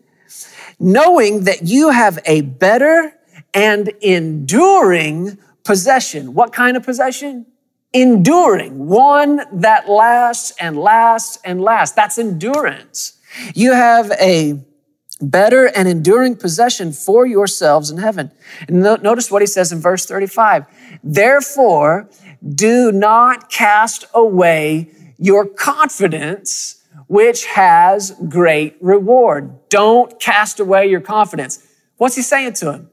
knowing 0.80 1.46
that 1.46 1.64
you 1.64 1.90
have 1.90 2.20
a 2.26 2.42
better 2.42 3.14
and 3.54 3.88
enduring 4.02 5.38
possession. 5.64 6.34
What 6.34 6.54
kind 6.54 6.78
of 6.78 6.84
possession? 6.84 7.48
Enduring, 7.96 8.88
one 8.88 9.42
that 9.54 9.90
lasts 9.90 10.54
and 10.60 10.78
lasts 10.78 11.40
and 11.46 11.62
lasts. 11.62 11.96
That's 11.96 12.20
endurance. 12.20 13.14
You 13.56 13.72
have 13.72 14.12
a 14.20 14.62
better 15.22 15.68
and 15.68 15.88
enduring 15.88 16.36
possession 16.36 16.92
for 16.92 17.26
yourselves 17.26 17.90
in 17.90 17.98
heaven. 17.98 18.32
And 18.68 18.82
notice 18.82 19.32
what 19.32 19.42
he 19.42 19.48
says 19.48 19.72
in 19.72 19.80
verse 19.80 20.06
35. 20.06 20.66
Therefore, 21.04 22.10
do 22.54 22.92
not 22.92 23.50
cast 23.50 24.04
away 24.14 24.92
your 25.18 25.46
confidence, 25.48 26.84
which 27.08 27.46
has 27.46 28.12
great 28.28 28.76
reward. 28.82 29.70
Don't 29.70 30.20
cast 30.20 30.60
away 30.60 30.88
your 30.88 31.00
confidence. 31.00 31.66
What's 31.96 32.18
he 32.18 32.22
saying 32.22 32.54
to 32.56 32.74
him? 32.74 32.90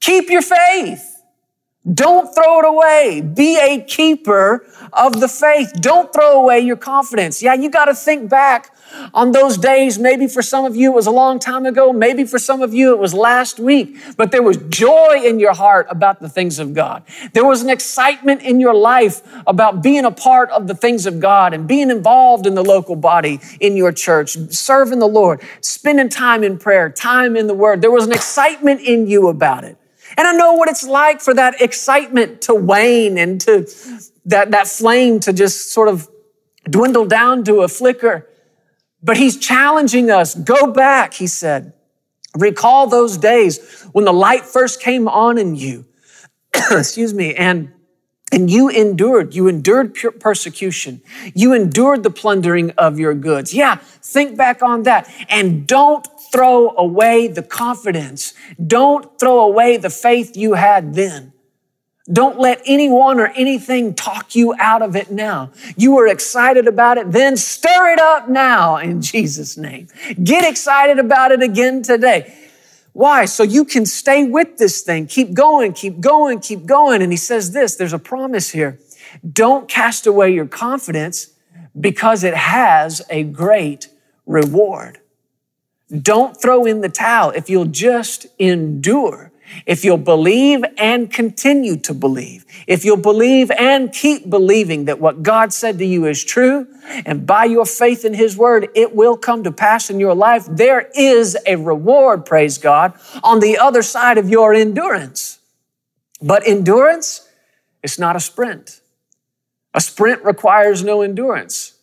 Keep 0.00 0.30
your 0.30 0.42
faith. 0.42 1.15
Don't 1.92 2.34
throw 2.34 2.58
it 2.58 2.66
away. 2.66 3.20
Be 3.20 3.58
a 3.58 3.80
keeper 3.80 4.66
of 4.92 5.20
the 5.20 5.28
faith. 5.28 5.72
Don't 5.80 6.12
throw 6.12 6.40
away 6.40 6.60
your 6.60 6.76
confidence. 6.76 7.42
Yeah, 7.42 7.54
you 7.54 7.70
got 7.70 7.84
to 7.84 7.94
think 7.94 8.28
back 8.28 8.74
on 9.14 9.30
those 9.30 9.56
days. 9.56 9.98
Maybe 9.98 10.26
for 10.26 10.42
some 10.42 10.64
of 10.64 10.74
you 10.74 10.90
it 10.90 10.94
was 10.94 11.06
a 11.06 11.12
long 11.12 11.38
time 11.38 11.64
ago. 11.64 11.92
Maybe 11.92 12.24
for 12.24 12.40
some 12.40 12.60
of 12.60 12.74
you 12.74 12.92
it 12.92 12.98
was 12.98 13.14
last 13.14 13.60
week. 13.60 13.96
But 14.16 14.32
there 14.32 14.42
was 14.42 14.56
joy 14.68 15.22
in 15.24 15.38
your 15.38 15.54
heart 15.54 15.86
about 15.88 16.20
the 16.20 16.28
things 16.28 16.58
of 16.58 16.74
God. 16.74 17.04
There 17.34 17.44
was 17.44 17.62
an 17.62 17.70
excitement 17.70 18.42
in 18.42 18.58
your 18.58 18.74
life 18.74 19.22
about 19.46 19.80
being 19.82 20.04
a 20.04 20.10
part 20.10 20.50
of 20.50 20.66
the 20.66 20.74
things 20.74 21.06
of 21.06 21.20
God 21.20 21.54
and 21.54 21.68
being 21.68 21.90
involved 21.90 22.46
in 22.46 22.54
the 22.54 22.64
local 22.64 22.96
body 22.96 23.38
in 23.60 23.76
your 23.76 23.92
church, 23.92 24.36
serving 24.50 24.98
the 24.98 25.08
Lord, 25.08 25.40
spending 25.60 26.08
time 26.08 26.42
in 26.42 26.58
prayer, 26.58 26.90
time 26.90 27.36
in 27.36 27.46
the 27.46 27.54
Word. 27.54 27.80
There 27.80 27.92
was 27.92 28.06
an 28.06 28.12
excitement 28.12 28.80
in 28.80 29.06
you 29.06 29.28
about 29.28 29.62
it. 29.62 29.76
And 30.16 30.26
I 30.26 30.32
know 30.32 30.54
what 30.54 30.68
it's 30.68 30.86
like 30.86 31.20
for 31.20 31.34
that 31.34 31.60
excitement 31.60 32.42
to 32.42 32.54
wane 32.54 33.18
and 33.18 33.40
to 33.42 33.66
that, 34.26 34.50
that 34.50 34.66
flame 34.66 35.20
to 35.20 35.32
just 35.32 35.72
sort 35.72 35.88
of 35.88 36.08
dwindle 36.68 37.06
down 37.06 37.44
to 37.44 37.62
a 37.62 37.68
flicker. 37.68 38.26
But 39.02 39.16
he's 39.16 39.36
challenging 39.36 40.10
us. 40.10 40.34
Go 40.34 40.72
back, 40.72 41.14
he 41.14 41.26
said. 41.26 41.74
Recall 42.36 42.86
those 42.86 43.16
days 43.16 43.82
when 43.92 44.04
the 44.04 44.12
light 44.12 44.44
first 44.44 44.80
came 44.80 45.06
on 45.08 45.38
in 45.38 45.54
you. 45.54 45.84
Excuse 46.70 47.14
me. 47.14 47.34
And 47.34 47.72
and 48.32 48.50
you 48.50 48.68
endured, 48.68 49.34
you 49.34 49.46
endured 49.46 49.94
persecution. 50.18 51.00
You 51.34 51.52
endured 51.52 52.02
the 52.02 52.10
plundering 52.10 52.72
of 52.72 52.98
your 52.98 53.14
goods. 53.14 53.54
Yeah, 53.54 53.76
think 53.76 54.36
back 54.36 54.62
on 54.62 54.82
that. 54.82 55.08
And 55.28 55.66
don't 55.66 56.06
throw 56.32 56.74
away 56.76 57.28
the 57.28 57.42
confidence. 57.42 58.34
Don't 58.64 59.18
throw 59.20 59.40
away 59.40 59.76
the 59.76 59.90
faith 59.90 60.36
you 60.36 60.54
had 60.54 60.94
then. 60.94 61.32
Don't 62.12 62.38
let 62.38 62.62
anyone 62.66 63.18
or 63.18 63.28
anything 63.28 63.94
talk 63.94 64.36
you 64.36 64.54
out 64.58 64.80
of 64.80 64.94
it 64.94 65.10
now. 65.10 65.50
You 65.76 65.92
were 65.94 66.06
excited 66.06 66.68
about 66.68 66.98
it 66.98 67.10
then, 67.10 67.36
stir 67.36 67.92
it 67.92 67.98
up 67.98 68.28
now 68.28 68.76
in 68.76 69.02
Jesus' 69.02 69.56
name. 69.56 69.88
Get 70.22 70.48
excited 70.48 71.00
about 71.00 71.32
it 71.32 71.42
again 71.42 71.82
today. 71.82 72.32
Why? 72.96 73.26
So 73.26 73.42
you 73.42 73.66
can 73.66 73.84
stay 73.84 74.24
with 74.24 74.56
this 74.56 74.80
thing. 74.80 75.06
Keep 75.06 75.34
going, 75.34 75.74
keep 75.74 76.00
going, 76.00 76.40
keep 76.40 76.64
going. 76.64 77.02
And 77.02 77.12
he 77.12 77.18
says 77.18 77.52
this 77.52 77.76
there's 77.76 77.92
a 77.92 77.98
promise 77.98 78.48
here. 78.48 78.78
Don't 79.30 79.68
cast 79.68 80.06
away 80.06 80.32
your 80.32 80.46
confidence 80.46 81.28
because 81.78 82.24
it 82.24 82.32
has 82.32 83.02
a 83.10 83.22
great 83.22 83.90
reward. 84.24 84.98
Don't 85.90 86.40
throw 86.40 86.64
in 86.64 86.80
the 86.80 86.88
towel. 86.88 87.32
If 87.32 87.50
you'll 87.50 87.66
just 87.66 88.28
endure, 88.38 89.30
if 89.66 89.84
you'll 89.84 89.96
believe 89.96 90.64
and 90.78 91.12
continue 91.12 91.76
to 91.78 91.94
believe, 91.94 92.44
if 92.66 92.84
you'll 92.84 92.96
believe 92.96 93.50
and 93.50 93.92
keep 93.92 94.28
believing 94.28 94.86
that 94.86 95.00
what 95.00 95.22
God 95.22 95.52
said 95.52 95.78
to 95.78 95.86
you 95.86 96.06
is 96.06 96.24
true, 96.24 96.66
and 97.04 97.26
by 97.26 97.44
your 97.44 97.66
faith 97.66 98.04
in 98.04 98.14
His 98.14 98.36
Word, 98.36 98.68
it 98.74 98.94
will 98.94 99.16
come 99.16 99.44
to 99.44 99.52
pass 99.52 99.90
in 99.90 100.00
your 100.00 100.14
life, 100.14 100.46
there 100.48 100.90
is 100.94 101.36
a 101.46 101.56
reward, 101.56 102.24
praise 102.24 102.58
God, 102.58 102.94
on 103.22 103.40
the 103.40 103.58
other 103.58 103.82
side 103.82 104.18
of 104.18 104.28
your 104.28 104.54
endurance. 104.54 105.38
But 106.20 106.46
endurance, 106.46 107.28
it's 107.82 107.98
not 107.98 108.16
a 108.16 108.20
sprint. 108.20 108.80
A 109.74 109.80
sprint 109.80 110.24
requires 110.24 110.82
no 110.82 111.02
endurance. 111.02 111.74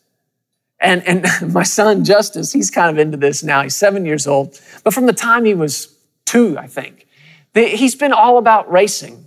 And, 0.80 1.02
and 1.06 1.26
my 1.52 1.62
son, 1.62 2.04
Justice, 2.04 2.52
he's 2.52 2.70
kind 2.70 2.90
of 2.90 2.98
into 2.98 3.16
this 3.16 3.42
now. 3.42 3.62
He's 3.62 3.76
seven 3.76 4.04
years 4.04 4.26
old. 4.26 4.60
But 4.82 4.92
from 4.92 5.06
the 5.06 5.12
time 5.12 5.44
he 5.44 5.54
was 5.54 5.96
two, 6.24 6.58
I 6.58 6.66
think, 6.66 7.03
he's 7.54 7.94
been 7.94 8.12
all 8.12 8.38
about 8.38 8.70
racing. 8.70 9.26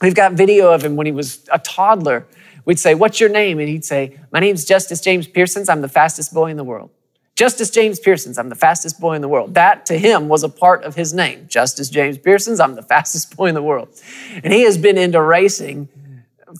We've 0.00 0.14
got 0.14 0.32
video 0.32 0.72
of 0.72 0.84
him 0.84 0.96
when 0.96 1.06
he 1.06 1.12
was 1.12 1.46
a 1.52 1.58
toddler. 1.58 2.26
We'd 2.64 2.78
say, 2.78 2.94
What's 2.94 3.20
your 3.20 3.28
name? 3.28 3.58
And 3.58 3.68
he'd 3.68 3.84
say, 3.84 4.18
My 4.32 4.40
name's 4.40 4.64
Justice 4.64 5.00
James 5.00 5.26
Pearsons. 5.26 5.68
I'm 5.68 5.80
the 5.80 5.88
fastest 5.88 6.34
boy 6.34 6.50
in 6.50 6.56
the 6.56 6.64
world. 6.64 6.90
Justice 7.34 7.70
James 7.70 7.98
Pearsons, 7.98 8.36
I'm 8.36 8.50
the 8.50 8.54
fastest 8.54 9.00
boy 9.00 9.14
in 9.14 9.22
the 9.22 9.28
world. 9.28 9.54
That 9.54 9.86
to 9.86 9.98
him 9.98 10.28
was 10.28 10.42
a 10.42 10.50
part 10.50 10.84
of 10.84 10.94
his 10.94 11.14
name. 11.14 11.46
Justice 11.48 11.88
James 11.88 12.18
Pearsons, 12.18 12.60
I'm 12.60 12.74
the 12.74 12.82
fastest 12.94 13.36
boy 13.36 13.46
in 13.46 13.54
the 13.54 13.62
world. 13.62 13.88
And 14.44 14.52
he 14.52 14.62
has 14.62 14.76
been 14.76 14.98
into 14.98 15.20
racing 15.20 15.88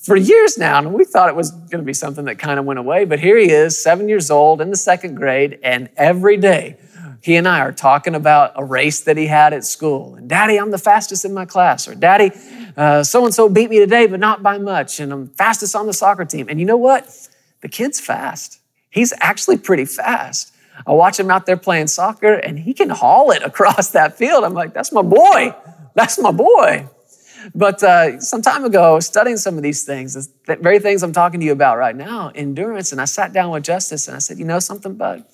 for 0.03 0.17
years 0.17 0.57
now. 0.57 0.79
And 0.79 0.95
we 0.95 1.05
thought 1.05 1.29
it 1.29 1.37
was 1.37 1.51
going 1.51 1.81
to 1.81 1.85
be 1.85 1.93
something 1.93 2.25
that 2.25 2.39
kind 2.39 2.59
of 2.59 2.65
went 2.65 2.79
away. 2.79 3.05
But 3.05 3.21
here 3.21 3.37
he 3.37 3.51
is, 3.51 3.83
seven 3.83 4.09
years 4.09 4.31
old 4.31 4.61
in 4.63 4.71
the 4.71 4.77
second 4.77 5.17
grade. 5.17 5.59
And 5.63 5.91
every 5.97 6.39
day, 6.39 6.79
he 7.23 7.37
and 7.37 7.47
I 7.47 7.61
are 7.61 7.73
talking 7.73 8.15
about 8.15 8.53
a 8.57 8.65
race 8.65 9.01
that 9.03 9.17
he 9.17 9.29
had 9.29 9.53
at 9.53 9.65
school. 9.65 10.17
And 10.17 10.29
daddy, 10.29 10.59
I'm 10.59 10.73
the 10.73 10.79
fastest 10.79 11.25
in 11.25 11.33
my 11.33 11.45
class. 11.45 11.87
Or 11.87 11.95
daddy, 11.95 12.31
so 12.31 13.25
and 13.25 13.33
so 13.33 13.49
beat 13.49 13.71
me 13.71 13.79
today, 13.79 14.07
but 14.07 14.19
not 14.19 14.43
by 14.43 14.59
much. 14.59 14.99
And 14.99 15.13
I'm 15.13 15.29
fastest 15.29 15.77
on 15.77 15.87
the 15.87 15.93
soccer 15.93 16.25
team. 16.25 16.49
And 16.49 16.59
you 16.59 16.67
know 16.67 16.77
what? 16.77 17.29
The 17.61 17.69
kid's 17.69 18.01
fast. 18.01 18.61
He's 18.91 19.13
actually 19.21 19.59
pretty 19.59 19.85
fast. 19.85 20.53
I 20.87 20.93
watch 20.93 21.19
him 21.21 21.31
out 21.31 21.47
there 21.47 21.57
playing 21.57 21.87
soccer 21.87 22.35
and 22.35 22.59
he 22.59 22.75
can 22.75 22.91
haul 22.91 23.31
it 23.31 23.43
across 23.45 23.91
that 23.91 24.19
field. 24.19 24.43
I'm 24.43 24.55
like, 24.55 24.75
that's 24.75 24.93
my 24.93 25.03
boy. 25.03 25.55
That's 25.95 26.19
my 26.19 26.33
boy. 26.33 26.89
But 27.55 27.83
uh, 27.83 28.21
some 28.21 28.43
time 28.43 28.65
ago, 28.65 29.01
studying 29.01 29.37
some 29.37 29.57
of 29.57 29.63
these 29.63 29.85
things, 29.85 30.29
the 30.47 30.57
very 30.57 30.79
things 30.79 31.03
I'm 31.03 31.13
talking 31.13 31.41
to 31.41 31.47
you 31.47 31.53
about 31.53 31.77
right 31.77 31.95
now, 31.95 32.31
endurance, 32.35 32.93
and 32.93 33.01
I 33.01 33.05
sat 33.05 33.33
down 33.33 33.51
with 33.51 33.65
Justice 33.65 34.07
and 34.07 34.17
I 34.17 34.21
said, 34.21 34.39
you 34.39 34.45
know 34.45 34.61
something, 34.61 34.95
bud? 34.95 35.25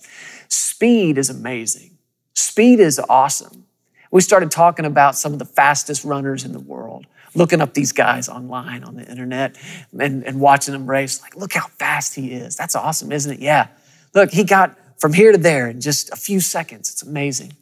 Speed 0.48 1.18
is 1.18 1.30
amazing. 1.30 1.98
Speed 2.34 2.80
is 2.80 3.00
awesome. 3.08 3.64
We 4.10 4.20
started 4.20 4.50
talking 4.50 4.84
about 4.84 5.16
some 5.16 5.32
of 5.32 5.38
the 5.38 5.44
fastest 5.44 6.04
runners 6.04 6.44
in 6.44 6.52
the 6.52 6.60
world, 6.60 7.06
looking 7.34 7.60
up 7.60 7.74
these 7.74 7.92
guys 7.92 8.28
online 8.28 8.84
on 8.84 8.96
the 8.96 9.04
internet 9.08 9.56
and, 9.98 10.24
and 10.24 10.40
watching 10.40 10.72
them 10.72 10.88
race. 10.88 11.20
Like, 11.20 11.36
look 11.36 11.52
how 11.52 11.66
fast 11.66 12.14
he 12.14 12.32
is. 12.32 12.56
That's 12.56 12.74
awesome, 12.74 13.12
isn't 13.12 13.34
it? 13.34 13.40
Yeah. 13.40 13.68
Look, 14.14 14.30
he 14.30 14.44
got 14.44 14.78
from 14.98 15.12
here 15.12 15.32
to 15.32 15.38
there 15.38 15.68
in 15.68 15.80
just 15.80 16.10
a 16.10 16.16
few 16.16 16.40
seconds. 16.40 16.90
It's 16.90 17.02
amazing. 17.02 17.52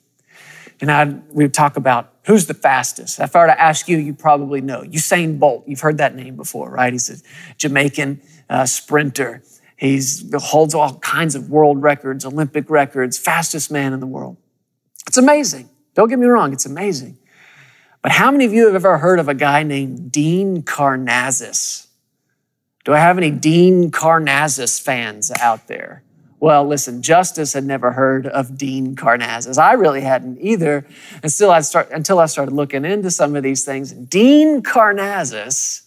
And 0.81 0.91
I, 0.91 1.05
we 1.05 1.45
would 1.45 1.55
talk 1.55 1.77
about 1.77 2.13
who's 2.27 2.47
the 2.47 2.55
fastest. 2.55 3.19
If 3.19 3.35
I 3.35 3.41
were 3.41 3.47
to 3.47 3.61
ask 3.61 3.89
you, 3.89 3.97
you 3.99 4.15
probably 4.15 4.61
know. 4.61 4.83
Usain 4.83 5.39
Bolt, 5.39 5.65
you've 5.67 5.81
heard 5.81 5.99
that 5.99 6.15
name 6.15 6.37
before, 6.37 6.71
right? 6.71 6.93
He's 6.93 7.09
a 7.11 7.17
Jamaican 7.57 8.21
uh, 8.49 8.67
sprinter. 8.67 9.43
He 9.77 10.01
holds 10.35 10.75
all 10.75 10.99
kinds 10.99 11.35
of 11.35 11.51
world 11.51 11.83
records, 11.83 12.25
Olympic 12.25 12.71
records, 12.71 13.19
fastest 13.19 13.71
man 13.71 13.93
in 13.93 14.01
the 14.01 14.07
world. 14.07 14.37
It's 15.07 15.19
amazing. 15.19 15.69
Don't 15.95 16.09
get 16.09 16.19
me 16.19 16.27
wrong, 16.27 16.53
it's 16.53 16.67
amazing. 16.67 17.19
But 18.03 18.13
how 18.13 18.31
many 18.31 18.45
of 18.45 18.53
you 18.53 18.67
have 18.67 18.75
ever 18.75 18.99
heard 18.99 19.19
of 19.19 19.29
a 19.29 19.35
guy 19.35 19.63
named 19.63 20.13
Dean 20.13 20.63
Karnazes? 20.63 21.87
Do 22.85 22.95
I 22.95 22.99
have 22.99 23.19
any 23.19 23.31
Dean 23.31 23.91
Karnazes 23.91 24.81
fans 24.81 25.33
out 25.41 25.67
there? 25.67 26.05
Well, 26.39 26.65
listen, 26.67 27.03
Justice 27.03 27.55
had 27.55 27.65
never 27.65 27.93
heard 27.93 28.27
of 28.27 28.57
Dean 28.57 28.95
Karnazes. 28.95 29.59
I 29.59 29.73
really 29.73 30.03
hadn't 30.03 30.39
either 30.41 30.87
until 31.23 31.51
I, 31.51 31.63
start, 31.63 31.91
until 31.91 32.19
I 32.19 32.27
started 32.27 32.55
looking 32.55 32.85
into 32.85 33.11
some 33.11 33.35
of 33.35 33.43
these 33.43 33.65
things. 33.65 33.93
Dean 33.93 34.63
Karnazes 34.63 35.83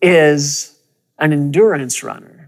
is 0.00 0.78
an 1.18 1.32
endurance 1.32 2.02
runner. 2.02 2.41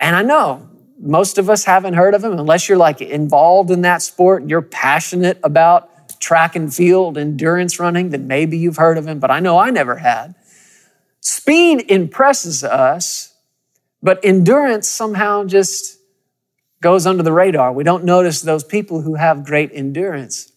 And 0.00 0.16
I 0.16 0.22
know 0.22 0.68
most 0.98 1.38
of 1.38 1.48
us 1.48 1.64
haven't 1.64 1.94
heard 1.94 2.14
of 2.14 2.24
him 2.24 2.32
unless 2.32 2.68
you're 2.68 2.78
like 2.78 3.00
involved 3.00 3.70
in 3.70 3.82
that 3.82 4.02
sport 4.02 4.42
and 4.42 4.50
you're 4.50 4.62
passionate 4.62 5.38
about 5.42 6.18
track 6.20 6.56
and 6.56 6.72
field 6.74 7.16
endurance 7.16 7.78
running, 7.78 8.10
then 8.10 8.26
maybe 8.26 8.58
you've 8.58 8.76
heard 8.76 8.98
of 8.98 9.06
him, 9.06 9.18
but 9.18 9.30
I 9.30 9.40
know 9.40 9.58
I 9.58 9.70
never 9.70 9.96
had. 9.96 10.34
Speed 11.20 11.90
impresses 11.90 12.64
us, 12.64 13.34
but 14.02 14.20
endurance 14.24 14.88
somehow 14.88 15.44
just 15.44 15.98
goes 16.80 17.06
under 17.06 17.22
the 17.22 17.32
radar. 17.32 17.72
We 17.72 17.84
don't 17.84 18.04
notice 18.04 18.40
those 18.40 18.64
people 18.64 19.02
who 19.02 19.14
have 19.14 19.44
great 19.44 19.70
endurance. 19.72 20.50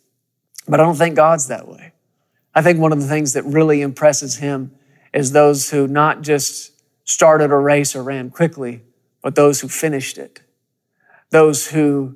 But 0.68 0.80
I 0.80 0.84
don't 0.84 0.96
think 0.96 1.16
God's 1.16 1.48
that 1.48 1.68
way. 1.68 1.92
I 2.56 2.62
think 2.62 2.80
one 2.80 2.94
of 2.94 3.02
the 3.02 3.08
things 3.08 3.34
that 3.34 3.44
really 3.44 3.82
impresses 3.82 4.38
him 4.38 4.72
is 5.14 5.32
those 5.32 5.70
who 5.70 5.88
not 5.88 6.22
just 6.22 6.72
started 7.04 7.52
a 7.52 7.58
race 7.58 7.96
or 7.96 8.04
ran 8.04 8.30
quickly, 8.30 8.82
but 9.24 9.34
those 9.34 9.62
who 9.62 9.68
finished 9.68 10.20
it. 10.20 10.42
Those 11.32 11.66
who 11.68 12.16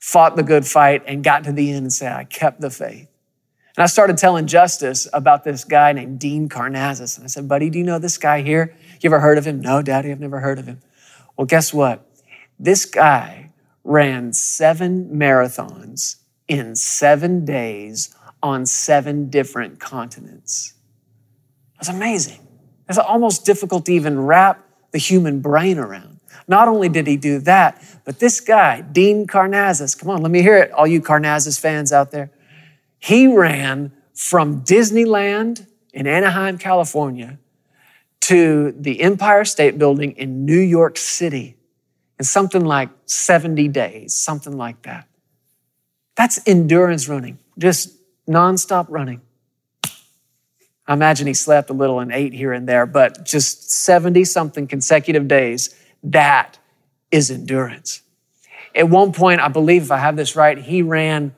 fought 0.00 0.34
the 0.34 0.42
good 0.42 0.66
fight 0.66 1.04
and 1.06 1.22
got 1.22 1.44
to 1.44 1.52
the 1.52 1.70
end 1.70 1.84
and 1.84 1.92
said, 1.92 2.12
I 2.12 2.24
kept 2.24 2.60
the 2.60 2.70
faith. 2.70 3.06
And 3.76 3.84
I 3.84 3.86
started 3.86 4.18
telling 4.18 4.48
Justice 4.48 5.06
about 5.12 5.44
this 5.44 5.62
guy 5.62 5.92
named 5.92 6.18
Dean 6.18 6.48
Karnazes. 6.48 7.16
And 7.16 7.24
I 7.24 7.28
said, 7.28 7.46
buddy, 7.48 7.70
do 7.70 7.78
you 7.78 7.84
know 7.84 8.00
this 8.00 8.18
guy 8.18 8.42
here? 8.42 8.74
You 9.00 9.08
ever 9.08 9.20
heard 9.20 9.38
of 9.38 9.46
him? 9.46 9.60
No, 9.60 9.80
daddy, 9.82 10.10
I've 10.10 10.18
never 10.18 10.40
heard 10.40 10.58
of 10.58 10.66
him. 10.66 10.80
Well, 11.36 11.46
guess 11.46 11.72
what? 11.72 12.04
This 12.58 12.84
guy 12.84 13.52
ran 13.84 14.32
seven 14.32 15.10
marathons 15.10 16.16
in 16.48 16.74
seven 16.74 17.44
days 17.44 18.14
on 18.42 18.66
seven 18.66 19.30
different 19.30 19.78
continents. 19.78 20.74
That's 21.76 21.88
amazing. 21.88 22.40
It's 22.88 22.98
almost 22.98 23.46
difficult 23.46 23.86
to 23.86 23.92
even 23.92 24.18
wrap 24.18 24.66
the 24.90 24.98
human 24.98 25.40
brain 25.40 25.78
around. 25.78 26.09
Not 26.50 26.66
only 26.66 26.88
did 26.88 27.06
he 27.06 27.16
do 27.16 27.38
that, 27.38 27.80
but 28.04 28.18
this 28.18 28.40
guy, 28.40 28.80
Dean 28.80 29.28
Karnazes, 29.28 29.96
come 29.96 30.10
on, 30.10 30.20
let 30.20 30.32
me 30.32 30.42
hear 30.42 30.56
it, 30.56 30.72
all 30.72 30.84
you 30.84 31.00
Karnazes 31.00 31.60
fans 31.60 31.92
out 31.92 32.10
there. 32.10 32.32
He 32.98 33.28
ran 33.28 33.92
from 34.14 34.64
Disneyland 34.64 35.68
in 35.92 36.08
Anaheim, 36.08 36.58
California, 36.58 37.38
to 38.22 38.72
the 38.72 39.00
Empire 39.00 39.44
State 39.44 39.78
Building 39.78 40.10
in 40.16 40.44
New 40.44 40.58
York 40.58 40.98
City 40.98 41.54
in 42.18 42.24
something 42.24 42.64
like 42.64 42.88
70 43.06 43.68
days, 43.68 44.12
something 44.12 44.56
like 44.56 44.82
that. 44.82 45.06
That's 46.16 46.40
endurance 46.48 47.08
running, 47.08 47.38
just 47.58 47.96
nonstop 48.28 48.86
running. 48.88 49.20
I 50.88 50.94
imagine 50.94 51.28
he 51.28 51.34
slept 51.34 51.70
a 51.70 51.74
little 51.74 52.00
and 52.00 52.10
ate 52.10 52.32
here 52.32 52.52
and 52.52 52.68
there, 52.68 52.86
but 52.86 53.24
just 53.24 53.70
70 53.70 54.24
something 54.24 54.66
consecutive 54.66 55.28
days, 55.28 55.76
that 56.02 56.58
is 57.10 57.30
endurance. 57.30 58.02
At 58.74 58.88
one 58.88 59.12
point, 59.12 59.40
I 59.40 59.48
believe, 59.48 59.82
if 59.82 59.90
I 59.90 59.98
have 59.98 60.16
this 60.16 60.36
right, 60.36 60.56
he 60.56 60.82
ran 60.82 61.34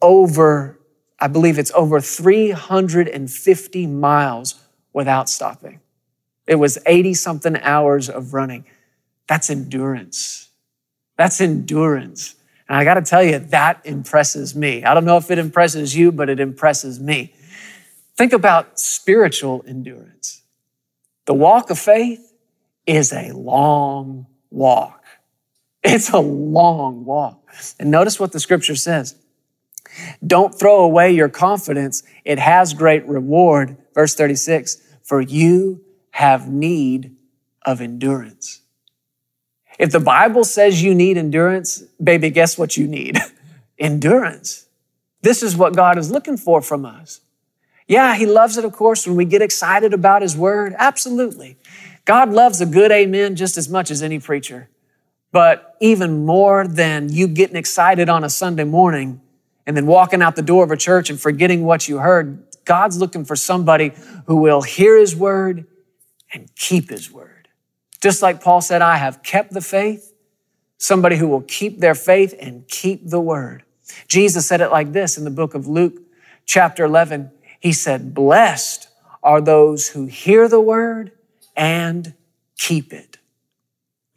over, 0.00 0.78
I 1.20 1.28
believe 1.28 1.58
it's 1.58 1.72
over 1.74 2.00
350 2.00 3.86
miles 3.86 4.54
without 4.92 5.28
stopping. 5.28 5.80
It 6.46 6.56
was 6.56 6.78
80 6.86 7.14
something 7.14 7.56
hours 7.58 8.08
of 8.08 8.34
running. 8.34 8.64
That's 9.28 9.50
endurance. 9.50 10.48
That's 11.16 11.40
endurance. 11.40 12.34
And 12.68 12.76
I 12.76 12.84
got 12.84 12.94
to 12.94 13.02
tell 13.02 13.22
you, 13.22 13.38
that 13.38 13.82
impresses 13.84 14.56
me. 14.56 14.84
I 14.84 14.94
don't 14.94 15.04
know 15.04 15.18
if 15.18 15.30
it 15.30 15.38
impresses 15.38 15.94
you, 15.94 16.10
but 16.10 16.28
it 16.28 16.40
impresses 16.40 16.98
me. 16.98 17.34
Think 18.16 18.32
about 18.32 18.78
spiritual 18.80 19.64
endurance. 19.66 20.42
The 21.26 21.34
walk 21.34 21.70
of 21.70 21.78
faith 21.78 22.31
is 22.86 23.12
a 23.12 23.32
long 23.32 24.26
walk. 24.50 25.04
It's 25.82 26.10
a 26.10 26.18
long 26.18 27.04
walk. 27.04 27.48
And 27.78 27.90
notice 27.90 28.20
what 28.20 28.32
the 28.32 28.40
scripture 28.40 28.76
says. 28.76 29.16
Don't 30.26 30.54
throw 30.54 30.84
away 30.84 31.12
your 31.12 31.28
confidence. 31.28 32.02
It 32.24 32.38
has 32.38 32.72
great 32.72 33.06
reward. 33.06 33.76
Verse 33.94 34.14
36, 34.14 34.80
for 35.02 35.20
you 35.20 35.82
have 36.12 36.48
need 36.48 37.16
of 37.64 37.80
endurance. 37.80 38.60
If 39.78 39.90
the 39.90 40.00
Bible 40.00 40.44
says 40.44 40.82
you 40.82 40.94
need 40.94 41.16
endurance, 41.16 41.82
baby, 42.02 42.30
guess 42.30 42.56
what 42.56 42.76
you 42.76 42.86
need? 42.86 43.18
endurance. 43.78 44.66
This 45.22 45.42
is 45.42 45.56
what 45.56 45.74
God 45.74 45.98
is 45.98 46.10
looking 46.10 46.36
for 46.36 46.62
from 46.62 46.84
us. 46.84 47.20
Yeah, 47.86 48.14
He 48.14 48.26
loves 48.26 48.56
it, 48.56 48.64
of 48.64 48.72
course, 48.72 49.06
when 49.06 49.16
we 49.16 49.24
get 49.24 49.42
excited 49.42 49.92
about 49.92 50.22
His 50.22 50.36
word. 50.36 50.74
Absolutely. 50.78 51.58
God 52.04 52.30
loves 52.30 52.60
a 52.60 52.66
good 52.66 52.90
amen 52.90 53.36
just 53.36 53.56
as 53.56 53.68
much 53.68 53.90
as 53.90 54.02
any 54.02 54.18
preacher. 54.18 54.68
But 55.30 55.76
even 55.80 56.26
more 56.26 56.66
than 56.66 57.10
you 57.10 57.26
getting 57.26 57.56
excited 57.56 58.08
on 58.08 58.24
a 58.24 58.28
Sunday 58.28 58.64
morning 58.64 59.20
and 59.66 59.76
then 59.76 59.86
walking 59.86 60.20
out 60.20 60.36
the 60.36 60.42
door 60.42 60.64
of 60.64 60.70
a 60.70 60.76
church 60.76 61.08
and 61.08 61.20
forgetting 61.20 61.64
what 61.64 61.88
you 61.88 61.98
heard, 61.98 62.44
God's 62.64 62.98
looking 62.98 63.24
for 63.24 63.36
somebody 63.36 63.92
who 64.26 64.36
will 64.36 64.62
hear 64.62 64.98
his 64.98 65.16
word 65.16 65.66
and 66.32 66.54
keep 66.54 66.90
his 66.90 67.10
word. 67.10 67.48
Just 68.00 68.20
like 68.20 68.42
Paul 68.42 68.60
said, 68.60 68.82
I 68.82 68.96
have 68.96 69.22
kept 69.22 69.52
the 69.52 69.60
faith, 69.60 70.12
somebody 70.76 71.16
who 71.16 71.28
will 71.28 71.42
keep 71.42 71.78
their 71.78 71.94
faith 71.94 72.34
and 72.38 72.66
keep 72.68 73.08
the 73.08 73.20
word. 73.20 73.62
Jesus 74.08 74.46
said 74.46 74.60
it 74.60 74.70
like 74.70 74.92
this 74.92 75.16
in 75.16 75.24
the 75.24 75.30
book 75.30 75.54
of 75.54 75.66
Luke, 75.66 76.02
chapter 76.44 76.84
11. 76.84 77.30
He 77.60 77.72
said, 77.72 78.12
Blessed 78.12 78.88
are 79.22 79.40
those 79.40 79.88
who 79.88 80.06
hear 80.06 80.48
the 80.48 80.60
word 80.60 81.12
and 81.56 82.14
keep 82.56 82.92
it. 82.92 83.18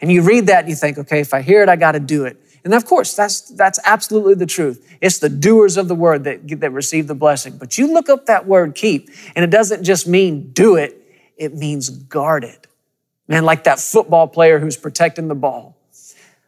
And 0.02 0.12
you 0.12 0.22
read 0.22 0.48
that 0.48 0.62
and 0.62 0.70
you 0.70 0.76
think, 0.76 0.98
okay, 0.98 1.20
if 1.20 1.34
I 1.34 1.42
hear 1.42 1.64
it, 1.64 1.70
I 1.70 1.76
got 1.76 1.94
to 1.94 2.00
do 2.00 2.26
it. 2.26 2.42
And 2.64 2.74
of 2.74 2.86
course, 2.86 3.14
that's, 3.14 3.42
that's 3.42 3.80
absolutely 3.86 4.34
the 4.34 4.48
truth. 4.48 4.98
It's 5.00 5.20
the 5.20 5.30
doers 5.30 5.78
of 5.78 5.88
the 5.88 5.96
word 5.96 6.24
that, 6.24 6.60
that 6.62 6.72
receive 6.72 7.08
the 7.08 7.16
blessing. 7.16 7.58
But 7.58 7.78
you 7.78 7.94
look 7.94 8.10
up 8.10 8.26
that 8.26 8.48
word 8.48 8.76
keep, 8.76 9.10
and 9.36 9.46
it 9.46 9.52
doesn't 9.52 9.84
just 9.84 10.08
mean 10.08 10.52
do 10.52 10.76
it, 10.76 11.02
it 11.38 11.54
means 11.54 11.90
guard 11.90 12.44
it. 12.44 12.68
Man, 13.28 13.46
like 13.46 13.64
that 13.64 13.80
football 13.80 14.28
player 14.28 14.60
who's 14.60 14.78
protecting 14.78 15.28
the 15.28 15.36
ball. 15.36 15.78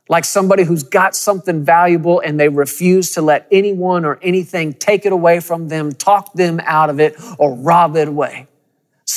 Like 0.09 0.25
somebody 0.25 0.63
who's 0.63 0.83
got 0.83 1.15
something 1.15 1.63
valuable 1.63 2.19
and 2.19 2.39
they 2.39 2.49
refuse 2.49 3.11
to 3.11 3.21
let 3.21 3.47
anyone 3.51 4.05
or 4.05 4.19
anything 4.21 4.73
take 4.73 5.05
it 5.05 5.11
away 5.11 5.39
from 5.39 5.67
them, 5.67 5.91
talk 5.91 6.33
them 6.33 6.61
out 6.63 6.89
of 6.89 6.99
it, 6.99 7.15
or 7.37 7.55
rob 7.55 7.95
it 7.95 8.07
away. 8.07 8.47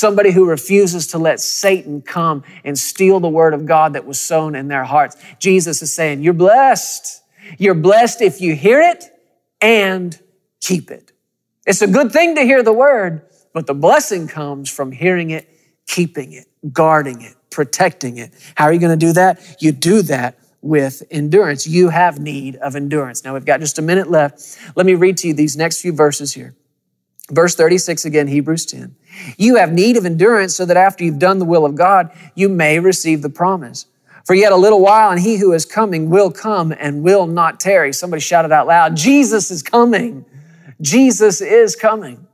Somebody 0.00 0.30
who 0.30 0.46
refuses 0.46 1.08
to 1.08 1.18
let 1.18 1.40
Satan 1.40 2.00
come 2.00 2.42
and 2.64 2.78
steal 2.78 3.20
the 3.20 3.28
word 3.28 3.52
of 3.52 3.66
God 3.66 3.92
that 3.92 4.06
was 4.06 4.18
sown 4.18 4.54
in 4.54 4.66
their 4.66 4.82
hearts. 4.82 5.14
Jesus 5.38 5.82
is 5.82 5.94
saying, 5.94 6.22
You're 6.22 6.32
blessed. 6.32 7.22
You're 7.58 7.74
blessed 7.74 8.22
if 8.22 8.40
you 8.40 8.54
hear 8.54 8.80
it 8.80 9.04
and 9.60 10.18
keep 10.62 10.90
it. 10.90 11.12
It's 11.66 11.82
a 11.82 11.86
good 11.86 12.12
thing 12.12 12.36
to 12.36 12.40
hear 12.40 12.62
the 12.62 12.72
word, 12.72 13.26
but 13.52 13.66
the 13.66 13.74
blessing 13.74 14.26
comes 14.26 14.70
from 14.70 14.90
hearing 14.90 15.32
it, 15.32 15.46
keeping 15.86 16.32
it, 16.32 16.46
guarding 16.72 17.20
it, 17.20 17.34
protecting 17.50 18.16
it. 18.16 18.32
How 18.54 18.64
are 18.64 18.72
you 18.72 18.80
going 18.80 18.98
to 18.98 19.06
do 19.06 19.12
that? 19.12 19.58
You 19.60 19.70
do 19.70 20.00
that 20.00 20.38
with 20.62 21.02
endurance. 21.10 21.66
You 21.66 21.90
have 21.90 22.18
need 22.18 22.56
of 22.56 22.74
endurance. 22.74 23.22
Now 23.22 23.34
we've 23.34 23.44
got 23.44 23.60
just 23.60 23.78
a 23.78 23.82
minute 23.82 24.10
left. 24.10 24.58
Let 24.76 24.86
me 24.86 24.94
read 24.94 25.18
to 25.18 25.28
you 25.28 25.34
these 25.34 25.58
next 25.58 25.82
few 25.82 25.92
verses 25.92 26.32
here. 26.32 26.54
Verse 27.30 27.54
36 27.54 28.04
again, 28.04 28.26
Hebrews 28.28 28.66
10. 28.66 28.94
You 29.38 29.56
have 29.56 29.72
need 29.72 29.96
of 29.96 30.04
endurance 30.04 30.56
so 30.56 30.64
that 30.64 30.76
after 30.76 31.04
you've 31.04 31.18
done 31.18 31.38
the 31.38 31.44
will 31.44 31.64
of 31.64 31.74
God, 31.74 32.10
you 32.34 32.48
may 32.48 32.78
receive 32.78 33.22
the 33.22 33.30
promise. 33.30 33.86
For 34.26 34.34
yet 34.34 34.52
a 34.52 34.56
little 34.56 34.80
while, 34.80 35.10
and 35.10 35.20
he 35.20 35.36
who 35.36 35.52
is 35.52 35.64
coming 35.64 36.10
will 36.10 36.30
come 36.30 36.72
and 36.78 37.02
will 37.02 37.26
not 37.26 37.58
tarry. 37.58 37.92
Somebody 37.92 38.20
shouted 38.20 38.52
out 38.52 38.66
loud, 38.66 38.96
Jesus 38.96 39.50
is 39.50 39.62
coming. 39.62 40.24
Jesus 40.80 41.40
is 41.40 41.76
coming. 41.76 42.26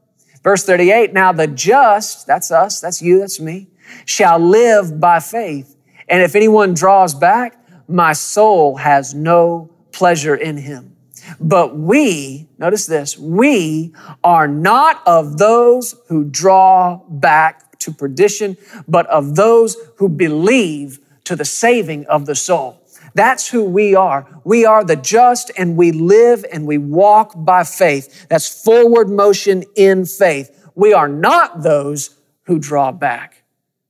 Verse 0.42 0.64
38 0.64 1.12
Now 1.12 1.32
the 1.32 1.46
just, 1.46 2.26
that's 2.26 2.50
us, 2.50 2.80
that's 2.80 3.02
you, 3.02 3.18
that's 3.18 3.40
me, 3.40 3.68
shall 4.04 4.38
live 4.38 5.00
by 5.00 5.20
faith. 5.20 5.76
And 6.08 6.22
if 6.22 6.34
anyone 6.34 6.74
draws 6.74 7.14
back, 7.14 7.60
my 7.88 8.12
soul 8.12 8.76
has 8.76 9.14
no 9.14 9.70
pleasure 9.92 10.34
in 10.34 10.56
him. 10.56 10.95
But 11.40 11.76
we, 11.76 12.48
notice 12.58 12.86
this, 12.86 13.18
we 13.18 13.94
are 14.22 14.48
not 14.48 15.02
of 15.06 15.38
those 15.38 15.94
who 16.08 16.24
draw 16.24 17.00
back 17.08 17.78
to 17.80 17.92
perdition, 17.92 18.56
but 18.88 19.06
of 19.06 19.36
those 19.36 19.76
who 19.96 20.08
believe 20.08 20.98
to 21.24 21.36
the 21.36 21.44
saving 21.44 22.06
of 22.06 22.26
the 22.26 22.34
soul. 22.34 22.82
That's 23.14 23.48
who 23.48 23.64
we 23.64 23.94
are. 23.94 24.26
We 24.44 24.66
are 24.66 24.84
the 24.84 24.96
just 24.96 25.50
and 25.56 25.76
we 25.76 25.90
live 25.90 26.44
and 26.52 26.66
we 26.66 26.78
walk 26.78 27.32
by 27.34 27.64
faith. 27.64 28.28
That's 28.28 28.62
forward 28.62 29.08
motion 29.08 29.64
in 29.74 30.04
faith. 30.04 30.70
We 30.74 30.92
are 30.92 31.08
not 31.08 31.62
those 31.62 32.16
who 32.42 32.58
draw 32.58 32.92
back. 32.92 33.42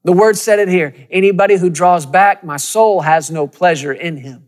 The 0.05 0.12
word 0.12 0.38
said 0.38 0.61
it 0.61 0.68
here. 0.68 0.94
Anybody 1.11 1.57
who 1.57 1.68
draws 1.68 2.07
back, 2.07 2.44
my 2.44 2.57
soul 2.57 3.01
has 3.01 3.29
no 3.29 3.49
pleasure 3.49 3.92
in 3.92 4.16
him. 4.18 4.45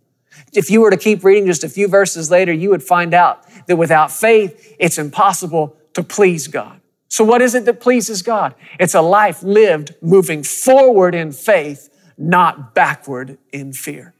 If 0.58 0.72
you 0.72 0.80
were 0.80 0.90
to 0.90 0.96
keep 0.96 1.22
reading 1.22 1.46
just 1.46 1.62
a 1.62 1.68
few 1.68 1.86
verses 1.86 2.32
later, 2.32 2.52
you 2.52 2.70
would 2.70 2.82
find 2.82 3.14
out 3.14 3.44
that 3.68 3.76
without 3.76 4.10
faith, 4.10 4.74
it's 4.80 4.98
impossible 4.98 5.76
to 5.94 6.02
please 6.02 6.48
God. 6.48 6.80
So 7.06 7.22
what 7.22 7.40
is 7.40 7.54
it 7.54 7.64
that 7.66 7.80
pleases 7.80 8.22
God? 8.22 8.56
It's 8.80 8.96
a 8.96 9.00
life 9.00 9.40
lived 9.44 9.94
moving 10.02 10.42
forward 10.42 11.14
in 11.14 11.30
faith, 11.30 11.88
not 12.18 12.74
backward 12.74 13.38
in 13.52 13.72
fear. 13.72 14.14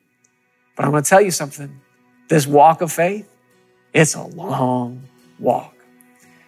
But 0.76 0.84
I'm 0.84 0.92
going 0.92 1.02
to 1.02 1.10
tell 1.10 1.20
you 1.20 1.32
something. 1.32 1.80
This 2.28 2.46
walk 2.46 2.82
of 2.82 2.92
faith, 2.92 3.28
it's 3.92 4.14
a 4.14 4.22
long 4.22 5.02
walk. 5.40 5.74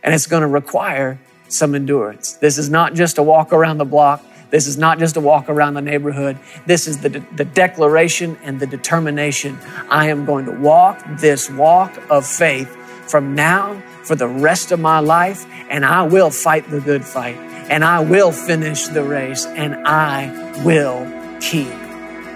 And 0.04 0.14
it's 0.14 0.28
going 0.28 0.42
to 0.42 0.46
require 0.46 1.20
some 1.48 1.74
endurance. 1.74 2.34
This 2.34 2.58
is 2.58 2.70
not 2.70 2.94
just 2.94 3.18
a 3.18 3.24
walk 3.24 3.52
around 3.52 3.78
the 3.78 3.84
block. 3.84 4.24
This 4.50 4.66
is 4.66 4.76
not 4.76 4.98
just 4.98 5.16
a 5.16 5.20
walk 5.20 5.48
around 5.48 5.74
the 5.74 5.82
neighborhood. 5.82 6.38
This 6.66 6.86
is 6.86 6.98
the, 6.98 7.08
de- 7.08 7.26
the 7.36 7.44
declaration 7.44 8.36
and 8.42 8.58
the 8.58 8.66
determination. 8.66 9.58
I 9.88 10.08
am 10.08 10.24
going 10.26 10.46
to 10.46 10.52
walk 10.52 11.02
this 11.18 11.48
walk 11.48 11.96
of 12.10 12.26
faith 12.26 12.68
from 13.08 13.34
now 13.34 13.82
for 14.04 14.14
the 14.14 14.28
rest 14.28 14.72
of 14.72 14.80
my 14.80 14.98
life, 14.98 15.46
and 15.68 15.84
I 15.84 16.02
will 16.02 16.30
fight 16.30 16.68
the 16.70 16.80
good 16.80 17.04
fight, 17.04 17.36
and 17.70 17.84
I 17.84 18.00
will 18.00 18.32
finish 18.32 18.88
the 18.88 19.04
race, 19.04 19.46
and 19.46 19.86
I 19.86 20.62
will 20.64 21.06
keep 21.40 21.72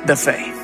the 0.06 0.16
faith. 0.16 0.63